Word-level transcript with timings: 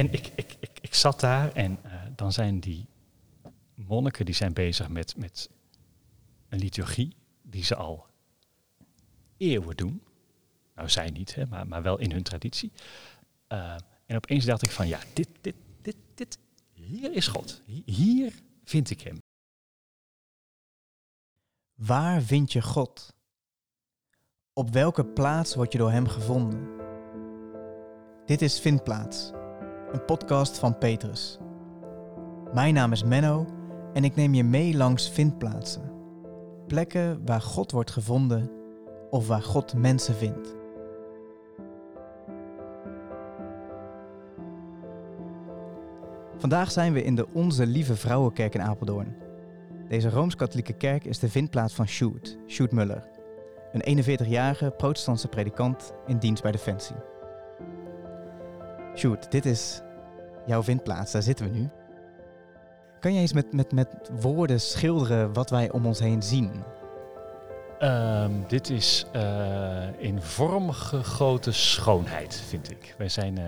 En 0.00 0.12
ik, 0.12 0.32
ik, 0.34 0.56
ik, 0.60 0.70
ik 0.80 0.94
zat 0.94 1.20
daar 1.20 1.52
en 1.52 1.78
eh, 1.82 1.92
dan 2.16 2.32
zijn 2.32 2.60
die 2.60 2.86
monniken 3.74 4.24
die 4.24 4.34
zijn 4.34 4.52
bezig 4.52 4.88
met, 4.88 5.16
met 5.16 5.50
een 6.48 6.58
liturgie 6.58 7.16
die 7.42 7.64
ze 7.64 7.74
al 7.74 8.06
eeuwen 9.36 9.76
doen. 9.76 10.02
Nou, 10.74 10.88
zij 10.88 11.10
niet, 11.10 11.34
hè, 11.34 11.46
maar, 11.46 11.66
maar 11.66 11.82
wel 11.82 11.98
in 11.98 12.12
hun 12.12 12.22
traditie. 12.22 12.72
Uh, 13.48 13.76
en 14.06 14.16
opeens 14.16 14.44
dacht 14.44 14.62
ik 14.62 14.70
van 14.70 14.88
ja, 14.88 14.98
dit, 15.14 15.28
dit, 15.40 15.54
dit, 15.82 15.96
dit, 16.14 16.38
hier 16.72 17.12
is 17.12 17.26
God. 17.26 17.62
Hier 17.84 18.32
vind 18.64 18.90
ik 18.90 19.00
hem. 19.00 19.18
Waar 21.74 22.22
vind 22.22 22.52
je 22.52 22.62
God? 22.62 23.14
Op 24.52 24.70
welke 24.70 25.04
plaats 25.04 25.54
word 25.54 25.72
je 25.72 25.78
door 25.78 25.90
hem 25.90 26.08
gevonden? 26.08 26.68
Dit 28.26 28.42
is 28.42 28.60
Vindplaats, 28.60 29.32
een 29.92 30.04
podcast 30.04 30.58
van 30.58 30.78
Petrus. 30.78 31.38
Mijn 32.52 32.74
naam 32.74 32.92
is 32.92 33.04
Menno 33.04 33.46
en 33.92 34.04
ik 34.04 34.16
neem 34.16 34.34
je 34.34 34.44
mee 34.44 34.76
langs 34.76 35.10
vindplaatsen. 35.10 35.92
Plekken 36.66 37.22
waar 37.24 37.40
God 37.40 37.72
wordt 37.72 37.90
gevonden 37.90 38.50
of 39.10 39.26
waar 39.26 39.42
God 39.42 39.74
mensen 39.74 40.14
vindt. 40.14 40.54
Vandaag 46.36 46.70
zijn 46.70 46.92
we 46.92 47.02
in 47.02 47.14
de 47.14 47.26
Onze 47.32 47.66
Lieve 47.66 47.96
Vrouwenkerk 47.96 48.54
in 48.54 48.62
Apeldoorn. 48.62 49.16
Deze 49.88 50.10
Rooms-Katholieke 50.10 50.72
kerk 50.72 51.04
is 51.04 51.18
de 51.18 51.28
vindplaats 51.28 51.74
van 51.74 51.86
Sjoerd, 51.86 52.38
Sjoerd 52.46 52.72
Muller. 52.72 53.08
Een 53.72 54.04
41-jarige 54.04 54.70
protestantse 54.70 55.28
predikant 55.28 55.92
in 56.06 56.18
dienst 56.18 56.42
bij 56.42 56.52
Defensie. 56.52 56.96
Sjoerd, 58.94 59.30
dit 59.30 59.46
is 59.46 59.82
jouw 60.46 60.62
vindplaats, 60.62 61.12
daar 61.12 61.22
zitten 61.22 61.52
we 61.52 61.58
nu. 61.58 61.68
Kan 63.00 63.12
jij 63.12 63.20
eens 63.20 63.32
met, 63.32 63.52
met, 63.52 63.72
met 63.72 64.10
woorden 64.20 64.60
schilderen 64.60 65.32
wat 65.32 65.50
wij 65.50 65.70
om 65.70 65.86
ons 65.86 65.98
heen 65.98 66.22
zien? 66.22 66.64
Um, 67.82 68.44
dit 68.48 68.70
is 68.70 69.06
uh, 69.16 69.86
in 69.98 70.22
vorm 70.22 70.70
gegoten 70.70 71.54
schoonheid, 71.54 72.34
vind 72.34 72.70
ik. 72.70 72.94
Wij 72.98 73.08
zijn 73.08 73.38
uh, 73.38 73.44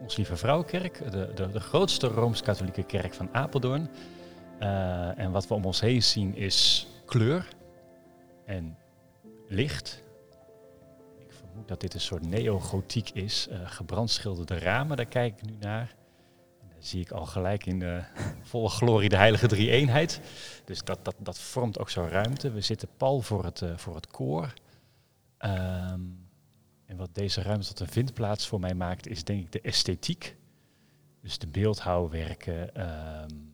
ons 0.00 0.16
Lieve 0.16 0.36
Vrouwenkerk, 0.36 1.10
de, 1.10 1.30
de, 1.34 1.50
de 1.50 1.60
grootste 1.60 2.06
Rooms-Katholieke 2.06 2.82
kerk 2.82 3.14
van 3.14 3.28
Apeldoorn. 3.32 3.88
Uh, 4.60 5.18
en 5.18 5.30
wat 5.30 5.48
we 5.48 5.54
om 5.54 5.64
ons 5.64 5.80
heen 5.80 6.02
zien 6.02 6.36
is 6.36 6.88
kleur 7.06 7.48
en 8.44 8.76
licht. 9.48 10.02
Ik 11.18 11.32
vermoed 11.32 11.68
dat 11.68 11.80
dit 11.80 11.94
een 11.94 12.00
soort 12.00 12.26
neogotiek 12.26 13.10
is. 13.10 13.48
gebrandschilderde 13.64 14.58
ramen, 14.58 14.96
daar 14.96 15.06
kijk 15.06 15.34
ik 15.36 15.46
nu 15.46 15.56
naar 15.60 15.94
zie 16.82 17.00
ik 17.00 17.10
al 17.10 17.26
gelijk 17.26 17.66
in 17.66 17.78
de 17.78 18.02
volle 18.50 18.68
glorie 18.68 19.08
de 19.08 19.16
heilige 19.16 19.46
drie-eenheid. 19.46 20.20
Dus 20.64 20.82
dat, 20.82 21.04
dat, 21.04 21.14
dat 21.18 21.38
vormt 21.38 21.78
ook 21.78 21.90
zo'n 21.90 22.08
ruimte. 22.08 22.50
We 22.50 22.60
zitten 22.60 22.88
pal 22.96 23.20
voor 23.20 23.44
het, 23.44 23.60
uh, 23.60 23.76
voor 23.76 23.94
het 23.94 24.06
koor. 24.06 24.52
Um, 25.38 26.28
en 26.86 26.96
wat 26.96 27.14
deze 27.14 27.42
ruimte 27.42 27.66
tot 27.66 27.80
een 27.80 27.88
vindplaats 27.88 28.46
voor 28.46 28.60
mij 28.60 28.74
maakt, 28.74 29.08
is 29.08 29.24
denk 29.24 29.40
ik 29.40 29.52
de 29.52 29.60
esthetiek. 29.60 30.36
Dus 31.20 31.38
de 31.38 31.46
beeldhouwwerken, 31.46 32.82
um, 33.22 33.52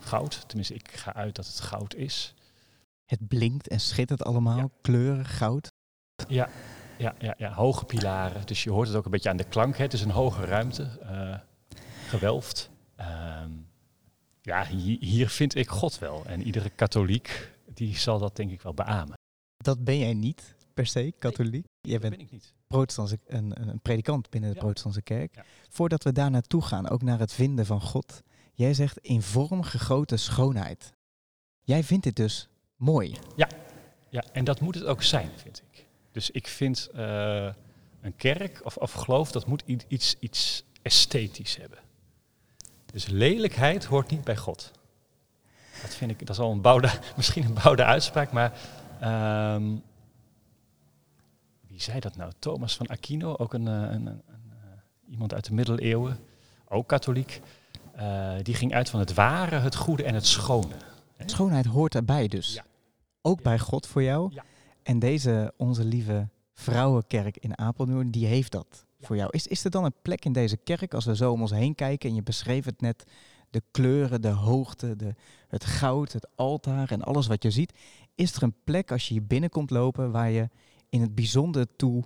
goud. 0.00 0.48
Tenminste, 0.48 0.74
ik 0.74 0.96
ga 0.96 1.14
uit 1.14 1.36
dat 1.36 1.46
het 1.46 1.60
goud 1.60 1.94
is. 1.94 2.34
Het 3.04 3.28
blinkt 3.28 3.68
en 3.68 3.80
schittert 3.80 4.24
allemaal, 4.24 4.58
ja. 4.58 4.68
kleuren, 4.80 5.24
goud. 5.24 5.68
Ja, 6.28 6.48
ja, 6.98 7.14
ja, 7.18 7.34
ja, 7.38 7.52
hoge 7.52 7.84
pilaren. 7.84 8.46
Dus 8.46 8.64
je 8.64 8.70
hoort 8.70 8.88
het 8.88 8.96
ook 8.96 9.04
een 9.04 9.10
beetje 9.10 9.28
aan 9.30 9.36
de 9.36 9.44
klank. 9.44 9.76
Hè. 9.76 9.84
Het 9.84 9.92
is 9.92 10.00
een 10.02 10.10
hoge 10.10 10.44
ruimte. 10.44 10.98
Uh, 11.02 11.34
gewelfd. 12.08 12.70
Um, 13.00 13.66
ja, 14.42 14.66
hier, 14.66 14.96
hier, 15.00 15.28
vind 15.28 15.54
ik 15.54 15.68
God 15.68 15.98
wel. 15.98 16.24
En 16.26 16.42
iedere 16.42 16.70
katholiek 16.70 17.52
die 17.74 17.96
zal 17.98 18.18
dat 18.18 18.36
denk 18.36 18.50
ik 18.50 18.62
wel 18.62 18.74
beamen. 18.74 19.16
Dat 19.56 19.84
ben 19.84 19.98
jij 19.98 20.14
niet 20.14 20.54
per 20.74 20.86
se, 20.86 21.14
katholiek. 21.18 21.52
Nee, 21.52 21.92
jij 21.92 21.98
bent 21.98 22.16
ben 22.16 22.24
ik 22.24 22.30
niet. 22.30 22.54
Protestantse, 22.66 23.18
een, 23.26 23.68
een 23.68 23.80
predikant 23.80 24.30
binnen 24.30 24.50
de 24.50 24.56
Ja. 24.56 24.62
protestantse 24.62 25.02
kerk. 25.02 25.34
Ja. 25.34 25.44
Voordat 25.68 26.04
we 26.04 26.12
daar 26.12 26.30
naartoe 26.30 26.62
gaan, 26.62 26.88
ook 26.88 27.02
naar 27.02 27.18
het 27.18 27.32
vinden 27.32 27.66
van 27.66 27.80
God. 27.80 28.22
Jij 28.52 28.74
zegt 28.74 28.98
in 28.98 29.22
vorm 29.22 29.62
gegoten 29.62 30.18
schoonheid. 30.18 30.92
Jij 31.62 31.84
vindt 31.84 32.04
dit 32.04 32.16
dus 32.16 32.48
mooi. 32.76 33.16
Ja, 34.10 34.24
en 34.32 34.44
dat 34.44 34.60
moet 34.60 34.74
het 34.74 34.84
ook 34.84 35.02
zijn, 35.02 35.30
vind 35.36 35.62
ik. 35.70 35.86
Dus 36.12 36.30
ik 36.30 36.46
vind 36.46 36.88
eh, 36.94 37.52
een 38.00 38.16
kerk 38.16 38.60
of, 38.64 38.76
of 38.76 38.92
geloof, 38.92 39.32
dat 39.32 39.46
moet 39.46 39.62
iets, 39.88 40.16
iets 40.18 40.64
esthetisch 40.82 41.56
hebben. 41.56 41.78
Dus 42.92 43.06
lelijkheid 43.06 43.84
hoort 43.84 44.10
niet 44.10 44.24
bij 44.24 44.36
God. 44.36 44.70
Dat 45.82 45.94
vind 45.94 46.10
ik, 46.10 46.18
dat 46.18 46.28
is 46.36 46.38
al 46.42 46.52
een 46.52 46.60
bouwde, 46.60 46.90
misschien 47.16 47.44
een 47.44 47.54
bouwde 47.62 47.84
uitspraak, 47.84 48.32
maar 48.32 48.52
ehm, 49.00 49.74
wie 51.66 51.80
zei 51.82 52.00
dat 52.00 52.16
nou? 52.16 52.32
Thomas 52.38 52.76
van 52.76 52.86
Aquino, 52.86 53.34
ook 53.36 53.54
een, 53.54 53.66
eh, 53.68 53.72
een, 53.74 53.90
een, 53.90 54.06
een, 54.06 54.22
eh, 54.50 55.10
iemand 55.10 55.34
uit 55.34 55.44
de 55.44 55.54
middeleeuwen, 55.54 56.18
ook 56.68 56.88
katholiek. 56.88 57.40
Eh, 57.94 58.34
die 58.42 58.54
ging 58.54 58.74
uit 58.74 58.88
van 58.90 59.00
het 59.00 59.14
ware, 59.14 59.56
het 59.58 59.74
goede 59.74 60.04
en 60.04 60.14
het 60.14 60.26
schone. 60.26 60.74
Hè? 61.16 61.28
Schoonheid 61.28 61.66
hoort 61.66 61.94
erbij 61.94 62.28
dus. 62.28 62.54
Ja. 62.54 62.64
Ook 63.22 63.36
Ja. 63.36 63.42
bij 63.42 63.58
God 63.58 63.86
voor 63.86 64.02
jou. 64.02 64.32
Ja. 64.34 64.44
En 64.82 64.98
deze, 64.98 65.52
onze 65.56 65.84
lieve 65.84 66.28
vrouwenkerk 66.54 67.36
in 67.36 67.58
Apeldoorn, 67.58 68.10
die 68.10 68.26
heeft 68.26 68.52
dat. 68.52 68.86
Voor 69.08 69.16
jou. 69.16 69.30
Is, 69.32 69.46
is 69.46 69.64
er 69.64 69.70
dan 69.70 69.84
een 69.84 69.94
plek 70.02 70.24
in 70.24 70.32
deze 70.32 70.56
kerk, 70.56 70.94
als 70.94 71.04
we 71.04 71.16
zo 71.16 71.32
om 71.32 71.40
ons 71.40 71.50
heen 71.50 71.74
kijken, 71.74 72.08
en 72.08 72.14
je 72.14 72.22
beschreef 72.22 72.64
het 72.64 72.80
net, 72.80 73.04
de 73.50 73.62
kleuren, 73.70 74.22
de 74.22 74.28
hoogte, 74.28 74.96
de, 74.96 75.14
het 75.48 75.64
goud, 75.64 76.12
het 76.12 76.28
altaar 76.34 76.90
en 76.90 77.02
alles 77.02 77.26
wat 77.26 77.42
je 77.42 77.50
ziet. 77.50 77.72
Is 78.14 78.34
er 78.34 78.42
een 78.42 78.56
plek 78.64 78.90
als 78.90 79.08
je 79.08 79.14
hier 79.14 79.26
binnenkomt 79.26 79.70
lopen 79.70 80.10
waar 80.10 80.30
je 80.30 80.48
in 80.88 81.00
het 81.00 81.14
bijzonder 81.14 81.76
toe 81.76 82.04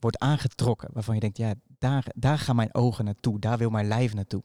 wordt 0.00 0.18
aangetrokken? 0.18 0.88
Waarvan 0.92 1.14
je 1.14 1.20
denkt, 1.20 1.36
ja, 1.36 1.54
daar, 1.78 2.04
daar 2.14 2.38
gaan 2.38 2.56
mijn 2.56 2.74
ogen 2.74 3.04
naartoe, 3.04 3.38
daar 3.38 3.58
wil 3.58 3.70
mijn 3.70 3.88
lijf 3.88 4.14
naartoe. 4.14 4.42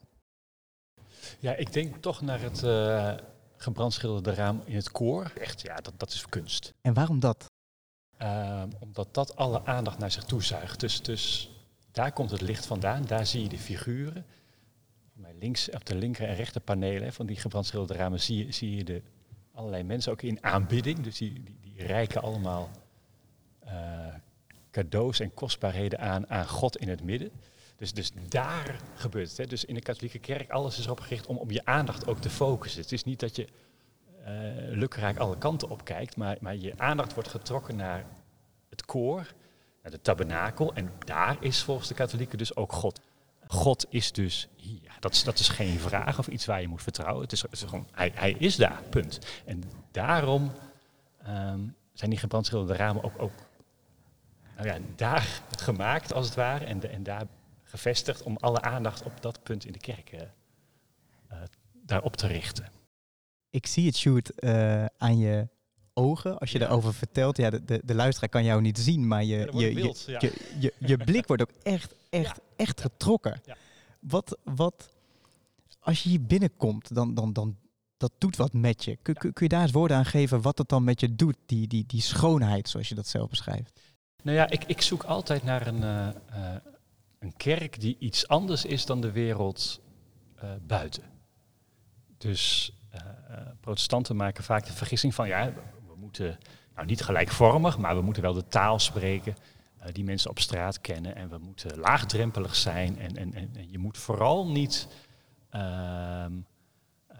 Ja, 1.38 1.54
ik 1.54 1.72
denk 1.72 1.96
toch 1.96 2.20
naar 2.20 2.40
het 2.40 2.62
eh 2.62 3.14
gebrandschilderde 3.58 4.34
raam 4.34 4.62
in 4.64 4.76
het 4.76 4.90
koor. 4.90 5.32
Echt, 5.38 5.60
ja, 5.60 5.76
dat, 5.76 5.92
dat 5.96 6.12
is 6.12 6.26
kunst. 6.26 6.74
En 6.80 6.94
waarom 6.94 7.20
dat? 7.20 7.46
Ehm, 8.16 8.68
omdat 8.78 9.14
dat 9.14 9.36
alle 9.36 9.64
aandacht 9.64 9.98
naar 9.98 10.10
zich 10.10 10.24
toe 10.24 10.42
zuigt. 10.42 10.80
Dus, 10.80 11.02
dus 11.02 11.50
daar 11.98 12.12
komt 12.12 12.30
het 12.30 12.40
licht 12.40 12.66
vandaan, 12.66 13.04
daar 13.04 13.26
zie 13.26 13.42
je 13.42 13.48
de 13.48 13.58
figuren. 13.58 14.26
Links, 15.38 15.70
op 15.70 15.84
de 15.84 15.94
linker 15.94 16.28
en 16.28 16.34
rechter 16.34 16.60
panelen 16.60 17.02
hè, 17.02 17.12
van 17.12 17.26
die 17.26 17.36
gebrandschilderde 17.36 18.02
ramen 18.02 18.20
zie 18.20 18.46
je, 18.46 18.52
zie 18.52 18.76
je 18.76 18.84
de, 18.84 19.02
allerlei 19.52 19.82
mensen 19.82 20.12
ook 20.12 20.22
in 20.22 20.44
aanbidding. 20.44 21.00
Dus 21.00 21.18
die, 21.18 21.32
die, 21.32 21.58
die 21.60 21.86
reiken 21.86 22.22
allemaal 22.22 22.70
eh, 23.58 24.14
cadeaus 24.70 25.20
en 25.20 25.34
kostbaarheden 25.34 25.98
aan 25.98 26.30
aan 26.30 26.48
God 26.48 26.76
in 26.76 26.88
het 26.88 27.02
midden. 27.02 27.30
Dus, 27.76 27.92
dus 27.92 28.12
daar 28.28 28.80
gebeurt 28.94 29.28
het. 29.28 29.36
Hè. 29.36 29.46
Dus 29.46 29.64
in 29.64 29.74
de 29.74 29.80
katholieke 29.80 30.18
kerk, 30.18 30.50
alles 30.50 30.78
is 30.78 30.84
erop 30.84 31.00
gericht 31.00 31.26
om 31.26 31.50
je 31.50 31.64
aandacht 31.64 32.06
ook 32.06 32.20
te 32.20 32.30
focussen. 32.30 32.82
Het 32.82 32.92
is 32.92 33.04
niet 33.04 33.20
dat 33.20 33.36
je 33.36 33.48
eh 34.24 34.32
lukraak 34.70 35.16
alle 35.16 35.38
kanten 35.38 35.70
op 35.70 35.84
kijkt, 35.84 36.16
maar, 36.16 36.36
maar 36.40 36.56
je 36.56 36.72
aandacht 36.76 37.14
wordt 37.14 37.28
getrokken 37.28 37.76
naar 37.76 38.04
het 38.68 38.84
koor, 38.84 39.34
naar 39.82 39.92
de 39.92 40.00
tabernakel. 40.00 40.74
En 40.74 40.92
daar 41.04 41.36
is 41.40 41.62
volgens 41.62 41.88
de 41.88 41.94
katholieken 41.94 42.38
dus 42.38 42.56
ook 42.56 42.72
God. 42.72 43.00
God 43.46 43.86
is 43.88 44.12
dus 44.12 44.48
hier. 44.56 44.96
Dat 45.00 45.12
is, 45.12 45.24
dat 45.24 45.38
is 45.38 45.48
geen 45.48 45.78
vraag 45.78 46.18
of 46.18 46.26
iets 46.26 46.46
waar 46.46 46.60
je 46.60 46.68
moet 46.68 46.82
vertrouwen. 46.82 47.22
Het 47.22 47.32
is, 47.32 47.44
gewoon, 47.50 47.88
hij, 47.92 48.12
hij 48.14 48.32
is 48.32 48.56
daar, 48.56 48.82
punt. 48.90 49.18
En 49.44 49.62
daarom 49.90 50.52
ehm, 51.22 51.60
zijn 51.92 52.10
die 52.10 52.18
gebrandschilderde 52.18 52.74
ramen 52.74 53.02
ook, 53.02 53.22
ook 53.22 53.32
nou 54.56 54.68
ja, 54.68 54.78
daar 54.96 55.42
gemaakt, 55.50 56.12
als 56.12 56.26
het 56.26 56.34
ware. 56.34 56.64
En, 56.64 56.80
de, 56.80 56.88
en 56.88 57.02
daar 57.02 57.26
gevestigd 57.62 58.22
om 58.22 58.36
alle 58.36 58.60
aandacht 58.60 59.02
op 59.02 59.22
dat 59.22 59.42
punt 59.42 59.64
in 59.64 59.72
de 59.72 59.78
kerk 59.78 60.12
eh, 60.12 60.20
eh, 61.28 61.38
daarop 61.72 62.16
te 62.16 62.26
richten. 62.26 62.70
Ik 63.50 63.66
zie 63.66 63.86
het, 63.86 63.96
Sjoerd, 63.96 64.30
eh, 64.30 64.84
aan 64.96 65.18
je 65.18 65.48
ogen. 65.98 66.38
Als 66.38 66.52
je 66.52 66.58
Ja. 66.58 66.64
daarover 66.64 66.94
vertelt, 66.94 67.36
ja, 67.36 67.50
de, 67.50 67.64
de, 67.64 67.80
de 67.84 67.94
luisteraar 67.94 68.30
kan 68.30 68.44
jou 68.44 68.60
niet 68.60 68.78
zien, 68.78 69.06
maar 69.06 69.24
je, 69.24 69.50
je, 69.52 69.74
je, 69.74 69.94
je, 70.20 70.32
je, 70.58 70.72
je 70.90 70.96
blik 70.96 71.26
wordt 71.26 71.42
ook 71.42 71.52
echt, 71.62 71.94
echt, 72.10 72.40
echt 72.56 72.80
getrokken. 72.80 73.40
Wat, 74.00 74.38
wat, 74.44 74.90
als 75.80 76.02
je 76.02 76.08
hier 76.08 76.22
binnenkomt, 76.22 76.94
dan, 76.94 77.14
dan, 77.14 77.32
dan, 77.32 77.56
dat 77.96 78.12
doet 78.18 78.36
wat 78.36 78.52
met 78.52 78.84
je. 78.84 78.98
Kun, 79.02 79.14
kun 79.14 79.32
kun 79.32 79.46
je 79.46 79.52
daar 79.52 79.62
eens 79.62 79.72
woorden 79.72 79.96
aan 79.96 80.04
geven 80.04 80.40
wat 80.42 80.58
het 80.58 80.68
dan 80.68 80.84
met 80.84 81.00
je 81.00 81.14
doet, 81.14 81.36
die, 81.46 81.66
die, 81.66 81.84
die 81.86 82.00
schoonheid, 82.00 82.68
zoals 82.68 82.88
je 82.88 82.94
dat 82.94 83.06
zelf 83.06 83.28
beschrijft? 83.28 83.80
Nou 84.22 84.36
ja, 84.36 84.48
ik, 84.50 84.64
ik 84.64 84.82
zoek 84.82 85.02
altijd 85.04 85.42
naar 85.42 85.66
een, 85.66 85.82
eh, 85.82 86.08
eh, 86.08 86.56
een 87.18 87.36
kerk 87.36 87.80
die 87.80 87.96
iets 87.98 88.28
anders 88.28 88.64
is 88.64 88.86
dan 88.86 89.00
de 89.00 89.12
wereld 89.12 89.80
eh, 90.34 90.50
buiten. 90.66 91.02
Dus 92.18 92.72
protestanten 93.60 94.16
maken 94.16 94.44
vaak 94.44 94.66
de 94.66 94.72
vergissing 94.72 95.14
van, 95.14 95.28
ja, 95.28 95.52
moeten 96.08 96.38
nou 96.74 96.86
niet 96.86 97.02
gelijkvormig, 97.02 97.78
maar 97.78 97.96
we 97.96 98.02
moeten 98.02 98.22
wel 98.22 98.32
de 98.32 98.48
taal 98.48 98.78
spreken 98.78 99.36
eh, 99.78 99.92
die 99.92 100.04
mensen 100.04 100.30
op 100.30 100.38
straat 100.38 100.80
kennen. 100.80 101.16
En 101.16 101.28
we 101.28 101.38
moeten 101.38 101.78
laagdrempelig 101.78 102.56
zijn. 102.56 102.98
En, 102.98 103.16
en, 103.16 103.34
en, 103.34 103.70
je 103.70 103.78
moet 103.78 103.98
vooral 103.98 104.48
niet 104.48 104.88
ehm, 105.50 106.32
eh, 107.06 107.16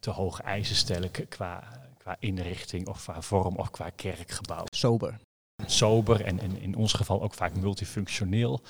te, 0.00 0.10
hoge 0.10 0.42
eisen 0.42 0.76
stellen 0.76 1.10
qua, 1.28 1.62
qua 1.98 2.16
inrichting 2.18 2.88
of 2.88 3.02
qua 3.02 3.22
vorm 3.22 3.56
of 3.56 3.70
qua 3.70 3.90
kerkgebouw. 3.90 4.64
Sober. 4.70 5.18
Sober 5.66 6.24
en, 6.24 6.40
en 6.40 6.60
in 6.60 6.76
ons 6.76 6.92
geval 6.92 7.22
ook 7.22 7.34
vaak 7.34 7.56
multifunctioneel. 7.56 8.60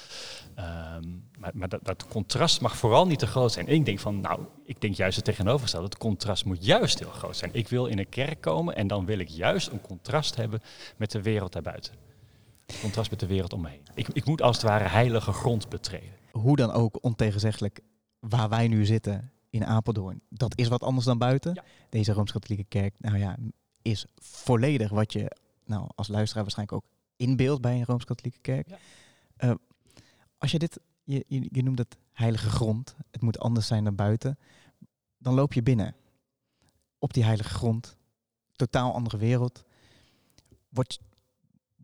Ehm, 0.55 1.03
maar 1.39 1.51
maar 1.55 1.69
dat, 1.69 1.85
dat 1.85 2.07
contrast 2.09 2.61
mag 2.61 2.77
vooral 2.77 3.07
niet 3.07 3.19
te 3.19 3.27
groot 3.27 3.53
zijn. 3.53 3.67
En 3.67 3.75
ik 3.75 3.85
denk 3.85 3.99
van, 3.99 4.21
nou, 4.21 4.41
ik 4.65 4.81
denk 4.81 4.95
juist 4.95 5.17
het 5.17 5.25
tegenovergestelde. 5.25 5.87
Het 5.87 5.99
contrast 5.99 6.45
moet 6.45 6.65
juist 6.65 6.99
heel 6.99 7.11
groot 7.11 7.37
zijn. 7.37 7.51
Ik 7.55 7.69
wil 7.69 7.87
in 7.87 7.99
een 7.99 8.09
kerk 8.09 8.41
komen 8.41 8.77
en 8.77 8.87
dan 8.87 9.05
wil 9.05 9.19
ik 9.19 9.29
juist 9.29 9.69
een 9.69 9.81
contrast 9.81 10.37
hebben 10.37 10.61
met 10.97 11.11
de 11.11 11.23
wereld 11.23 11.53
daarbuiten. 11.53 11.95
Een 12.67 12.81
contrast 12.81 13.11
met 13.11 13.21
de 13.21 13.27
wereld 13.27 13.53
om 13.53 13.61
me 13.61 13.69
heen. 13.69 13.83
Ik, 13.95 14.09
ik 14.09 14.25
moet 14.25 14.43
als 14.43 14.57
het 14.57 14.65
ware 14.67 14.89
heilige 14.89 15.33
grond 15.33 15.69
betreden. 15.69 16.13
Hoe 16.31 16.57
dan 16.57 16.73
ook 16.73 16.99
ontegenzeggelijk 17.05 17.81
waar 18.21 18.49
wij 18.49 18.69
nu 18.69 18.87
zitten 18.87 19.33
in 19.51 19.67
Apeldoorn, 19.67 20.21
dat 20.29 20.59
is 20.59 20.69
wat 20.69 20.83
anders 20.83 21.07
dan 21.07 21.19
buiten. 21.19 21.55
Ja. 21.55 21.65
Deze 21.89 22.13
Rooms-Katholieke 22.13 22.65
kerk, 22.69 22.95
nou 22.99 23.19
ja, 23.19 23.37
is 23.83 24.07
volledig 24.17 24.91
wat 24.91 25.13
je 25.13 25.31
nou, 25.69 25.89
als 25.95 26.09
luisteraar 26.09 26.43
waarschijnlijk 26.43 26.77
ook 26.85 26.91
inbeeldt 27.17 27.61
bij 27.63 27.75
een 27.75 27.85
Rooms-Katholieke 27.85 28.41
kerk. 28.41 28.69
Ja. 28.69 28.77
Eh, 29.37 29.55
als 30.39 30.51
je 30.51 30.59
dit, 30.59 30.81
je, 31.05 31.25
je, 31.27 31.49
je 31.53 31.63
noemt 31.63 31.79
het 31.79 31.97
heilige 32.13 32.51
grond, 32.51 32.97
het 33.11 33.21
moet 33.23 33.39
anders 33.39 33.67
zijn 33.67 33.85
dan 33.85 33.95
buiten, 33.95 34.39
dan 35.19 35.35
loop 35.35 35.53
je 35.53 35.63
binnen 35.63 35.95
op 36.99 37.13
die 37.13 37.25
heilige 37.25 37.49
grond, 37.55 37.97
totaal 38.53 38.93
andere 38.95 39.17
wereld. 39.17 39.65
Wordt, 40.69 40.99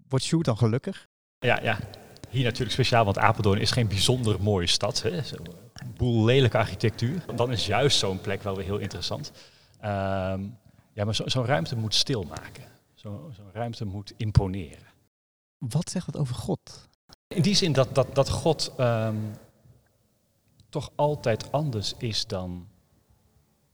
wordt 0.09 0.25
Sjoerd 0.25 0.45
dan 0.47 0.57
gelukkig? 0.57 1.09
Ja, 1.39 1.61
ja. 1.63 1.79
Hier 2.31 2.45
natuurlijk 2.45 2.73
speciaal, 2.73 3.05
want 3.05 3.19
Apeldoorn 3.19 3.61
is 3.61 3.71
geen 3.71 3.89
bijzonder 3.89 4.43
mooie 4.43 4.67
stad. 4.67 5.03
Hè. 5.03 5.23
Zo 5.23 5.37
Een 5.73 5.95
boel 5.97 6.25
lelijke 6.25 6.59
architectuur. 6.59 7.25
Dan 7.37 7.53
is 7.53 7.67
juist 7.67 7.99
zo'n 7.99 8.21
plek 8.21 8.43
wel 8.43 8.57
weer 8.57 8.65
heel 8.65 8.79
interessant. 8.79 9.33
Ehm, 9.81 10.43
ja, 10.93 11.05
maar 11.05 11.15
zo- 11.15 11.29
zo'n 11.29 11.45
ruimte 11.45 11.77
moet 11.77 11.95
stilmaken. 11.95 12.65
Zo- 13.05 13.31
Zo'n 13.37 13.53
ruimte 13.53 13.85
moet 13.85 14.13
imponeren. 14.17 14.87
Wat 15.59 15.91
zegt 15.91 16.07
dat 16.07 16.17
over 16.17 16.35
God? 16.35 16.89
In 17.29 17.43
die 17.43 17.55
zin 17.55 17.73
dat, 17.73 17.95
dat, 17.95 18.15
dat 18.15 18.29
God 18.31 18.73
ehm, 18.77 19.17
toch 20.69 20.91
altijd 20.95 21.53
anders 21.53 21.95
is 21.99 22.27
dan 22.27 22.69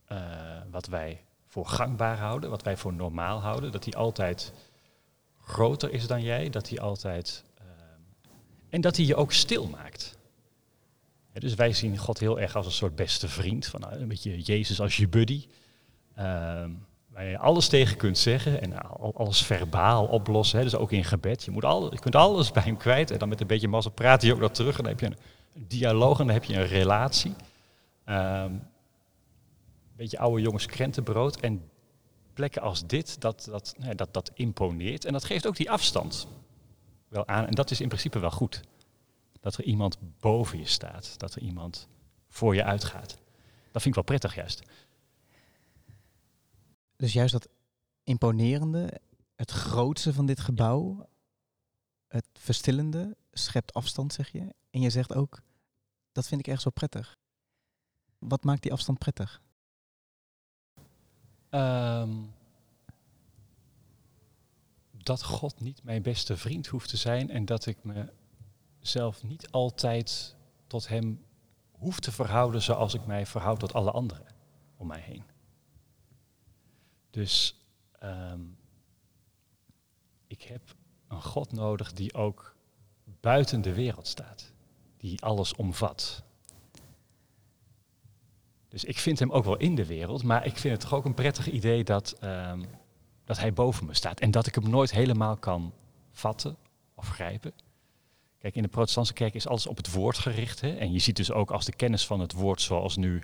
eh, 0.05 0.61
wat 0.71 0.85
wij 0.87 1.23
voor 1.47 1.65
gangbaar 1.67 2.17
houden, 2.17 2.49
wat 2.49 2.63
wij 2.63 2.77
voor 2.77 2.93
normaal 2.93 3.39
houden. 3.41 3.71
Dat 3.71 3.83
hij 3.83 3.93
altijd 3.93 4.53
groter 5.39 5.91
is 5.93 6.07
dan 6.07 6.21
jij, 6.21 6.49
dat 6.49 6.69
hij 6.69 6.79
altijd. 6.79 7.43
ehm, 7.57 7.99
en 8.69 8.81
dat 8.81 8.95
hij 8.95 9.05
je 9.05 9.15
ook 9.15 9.31
stil 9.31 9.67
maakt. 9.67 10.17
Ja, 11.33 11.39
dus 11.39 11.53
wij 11.53 11.73
zien 11.73 11.97
God 11.97 12.19
heel 12.19 12.39
erg 12.39 12.55
als 12.55 12.65
een 12.65 12.71
soort 12.71 12.95
beste 12.95 13.27
vriend, 13.27 13.65
van, 13.65 13.79
nou, 13.79 13.93
een 13.93 14.07
beetje 14.07 14.39
Jezus 14.41 14.81
als 14.81 14.97
je 14.97 15.07
buddy. 15.07 15.47
Ehm, 16.15 16.71
waar 17.13 17.25
je 17.25 17.37
alles 17.37 17.67
tegen 17.67 17.97
kunt 17.97 18.17
zeggen 18.17 18.61
en 18.61 18.81
al- 18.81 19.13
alles 19.15 19.43
verbaal 19.43 20.05
oplossen. 20.05 20.57
Hè, 20.57 20.63
dus 20.63 20.75
ook 20.75 20.91
in 20.91 21.03
gebed. 21.03 21.43
Je, 21.43 21.51
moet 21.51 21.65
al, 21.65 21.93
je 21.93 21.99
kunt 21.99 22.15
alles 22.15 22.51
bij 22.51 22.63
hem 22.63 22.77
kwijt. 22.77 23.11
En 23.11 23.19
dan 23.19 23.29
met 23.29 23.41
een 23.41 23.47
beetje 23.47 23.67
mazzel 23.67 23.91
praat 23.91 24.21
hij 24.21 24.31
ook 24.31 24.39
nog 24.39 24.51
terug. 24.51 24.77
En 24.77 24.83
dan 24.83 24.91
heb 24.91 24.99
je 24.99 25.05
een, 25.05 25.65
dialoog 25.67 26.19
en 26.19 26.25
dan 26.25 26.33
heb 26.33 26.43
je 26.43 26.55
een 26.55 26.67
relatie. 26.67 27.33
Ehm, 28.05 28.51
een 28.51 28.61
beetje 29.95 30.19
oude 30.19 30.41
jongens 30.41 30.65
krentenbrood. 30.65 31.39
En 31.39 31.69
plekken 32.33 32.61
als 32.61 32.87
dit, 32.87 33.21
dat, 33.21 33.47
dat, 33.49 33.75
dat, 33.95 34.13
dat 34.13 34.31
imponeert. 34.33 35.05
En 35.05 35.13
dat 35.13 35.23
geeft 35.23 35.47
ook 35.47 35.55
die 35.55 35.71
afstand 35.71 36.27
wel 37.07 37.27
aan. 37.27 37.45
En 37.45 37.53
dat 37.53 37.71
is 37.71 37.81
in 37.81 37.87
principe 37.87 38.19
wel 38.19 38.31
goed. 38.31 38.61
Dat 39.39 39.57
er 39.57 39.63
iemand 39.63 39.97
boven 40.19 40.59
je 40.59 40.67
staat. 40.67 41.19
Dat 41.19 41.35
er 41.35 41.41
iemand 41.41 41.87
voor 42.29 42.55
je 42.55 42.63
uitgaat. 42.63 43.17
Dat 43.71 43.81
vind 43.81 43.85
ik 43.85 43.93
wel 43.95 44.03
prettig 44.03 44.35
juist. 44.35 44.61
Dus 47.01 47.13
juist 47.13 47.31
dat 47.31 47.49
imponerende, 48.03 49.01
het 49.35 49.51
grootste 49.51 50.13
van 50.13 50.25
dit 50.25 50.39
gebouw, 50.39 51.09
het 52.07 52.27
verstillende, 52.33 53.17
schept 53.31 53.73
afstand, 53.73 54.13
zeg 54.13 54.31
je. 54.31 54.53
En 54.69 54.81
je 54.81 54.89
zegt 54.89 55.13
ook, 55.13 55.41
dat 56.11 56.27
vind 56.27 56.39
ik 56.39 56.47
echt 56.47 56.61
zo 56.61 56.69
prettig. 56.69 57.17
Wat 58.19 58.43
maakt 58.43 58.61
die 58.61 58.71
afstand 58.71 58.99
prettig? 58.99 59.41
Ehm, 61.49 62.23
dat 64.91 65.23
God 65.23 65.59
niet 65.59 65.83
mijn 65.83 66.01
beste 66.01 66.37
vriend 66.37 66.67
hoeft 66.67 66.89
te 66.89 66.97
zijn 66.97 67.29
en 67.29 67.45
dat 67.45 67.65
ik 67.65 67.77
mezelf 68.79 69.23
niet 69.23 69.51
altijd 69.51 70.35
tot 70.67 70.87
Hem 70.87 71.25
hoef 71.71 71.99
te 71.99 72.11
verhouden 72.11 72.61
zoals 72.61 72.93
ik 72.93 73.05
mij 73.05 73.25
verhoud 73.25 73.59
tot 73.59 73.73
alle 73.73 73.91
anderen 73.91 74.25
om 74.77 74.87
mij 74.87 75.01
heen. 75.01 75.30
Dus 77.11 77.55
ehm, 77.99 78.41
ik 80.27 80.41
heb 80.41 80.61
een 81.07 81.21
God 81.21 81.51
nodig 81.51 81.93
die 81.93 82.13
ook 82.13 82.55
buiten 83.19 83.61
de 83.61 83.73
wereld 83.73 84.07
staat, 84.07 84.51
die 84.97 85.21
alles 85.21 85.55
omvat. 85.55 86.23
Dus 88.67 88.83
ik 88.83 88.97
vind 88.97 89.19
hem 89.19 89.31
ook 89.31 89.43
wel 89.43 89.57
in 89.57 89.75
de 89.75 89.85
wereld, 89.85 90.23
maar 90.23 90.45
ik 90.45 90.57
vind 90.57 90.73
het 90.73 90.81
toch 90.81 90.93
ook 90.93 91.05
een 91.05 91.13
prettig 91.13 91.49
idee 91.49 91.83
dat, 91.83 92.11
ehm, 92.19 92.63
dat 93.25 93.39
hij 93.39 93.53
boven 93.53 93.85
me 93.85 93.93
staat. 93.93 94.19
En 94.19 94.31
dat 94.31 94.47
ik 94.47 94.55
hem 94.55 94.69
nooit 94.69 94.91
helemaal 94.91 95.37
kan 95.37 95.73
vatten 96.11 96.57
of 96.95 97.07
grijpen. 97.07 97.53
Kijk, 98.39 98.55
in 98.55 98.63
de 98.63 98.69
protestantse 98.69 99.13
kerk 99.13 99.33
is 99.33 99.47
alles 99.47 99.67
op 99.67 99.77
het 99.77 99.91
woord 99.91 100.17
gericht. 100.17 100.61
Hè? 100.61 100.75
En 100.75 100.91
je 100.91 100.99
ziet 100.99 101.15
dus 101.15 101.31
ook 101.31 101.51
als 101.51 101.65
de 101.65 101.75
kennis 101.75 102.05
van 102.05 102.19
het 102.19 102.33
woord 102.33 102.61
zoals 102.61 102.95
nu 102.95 103.21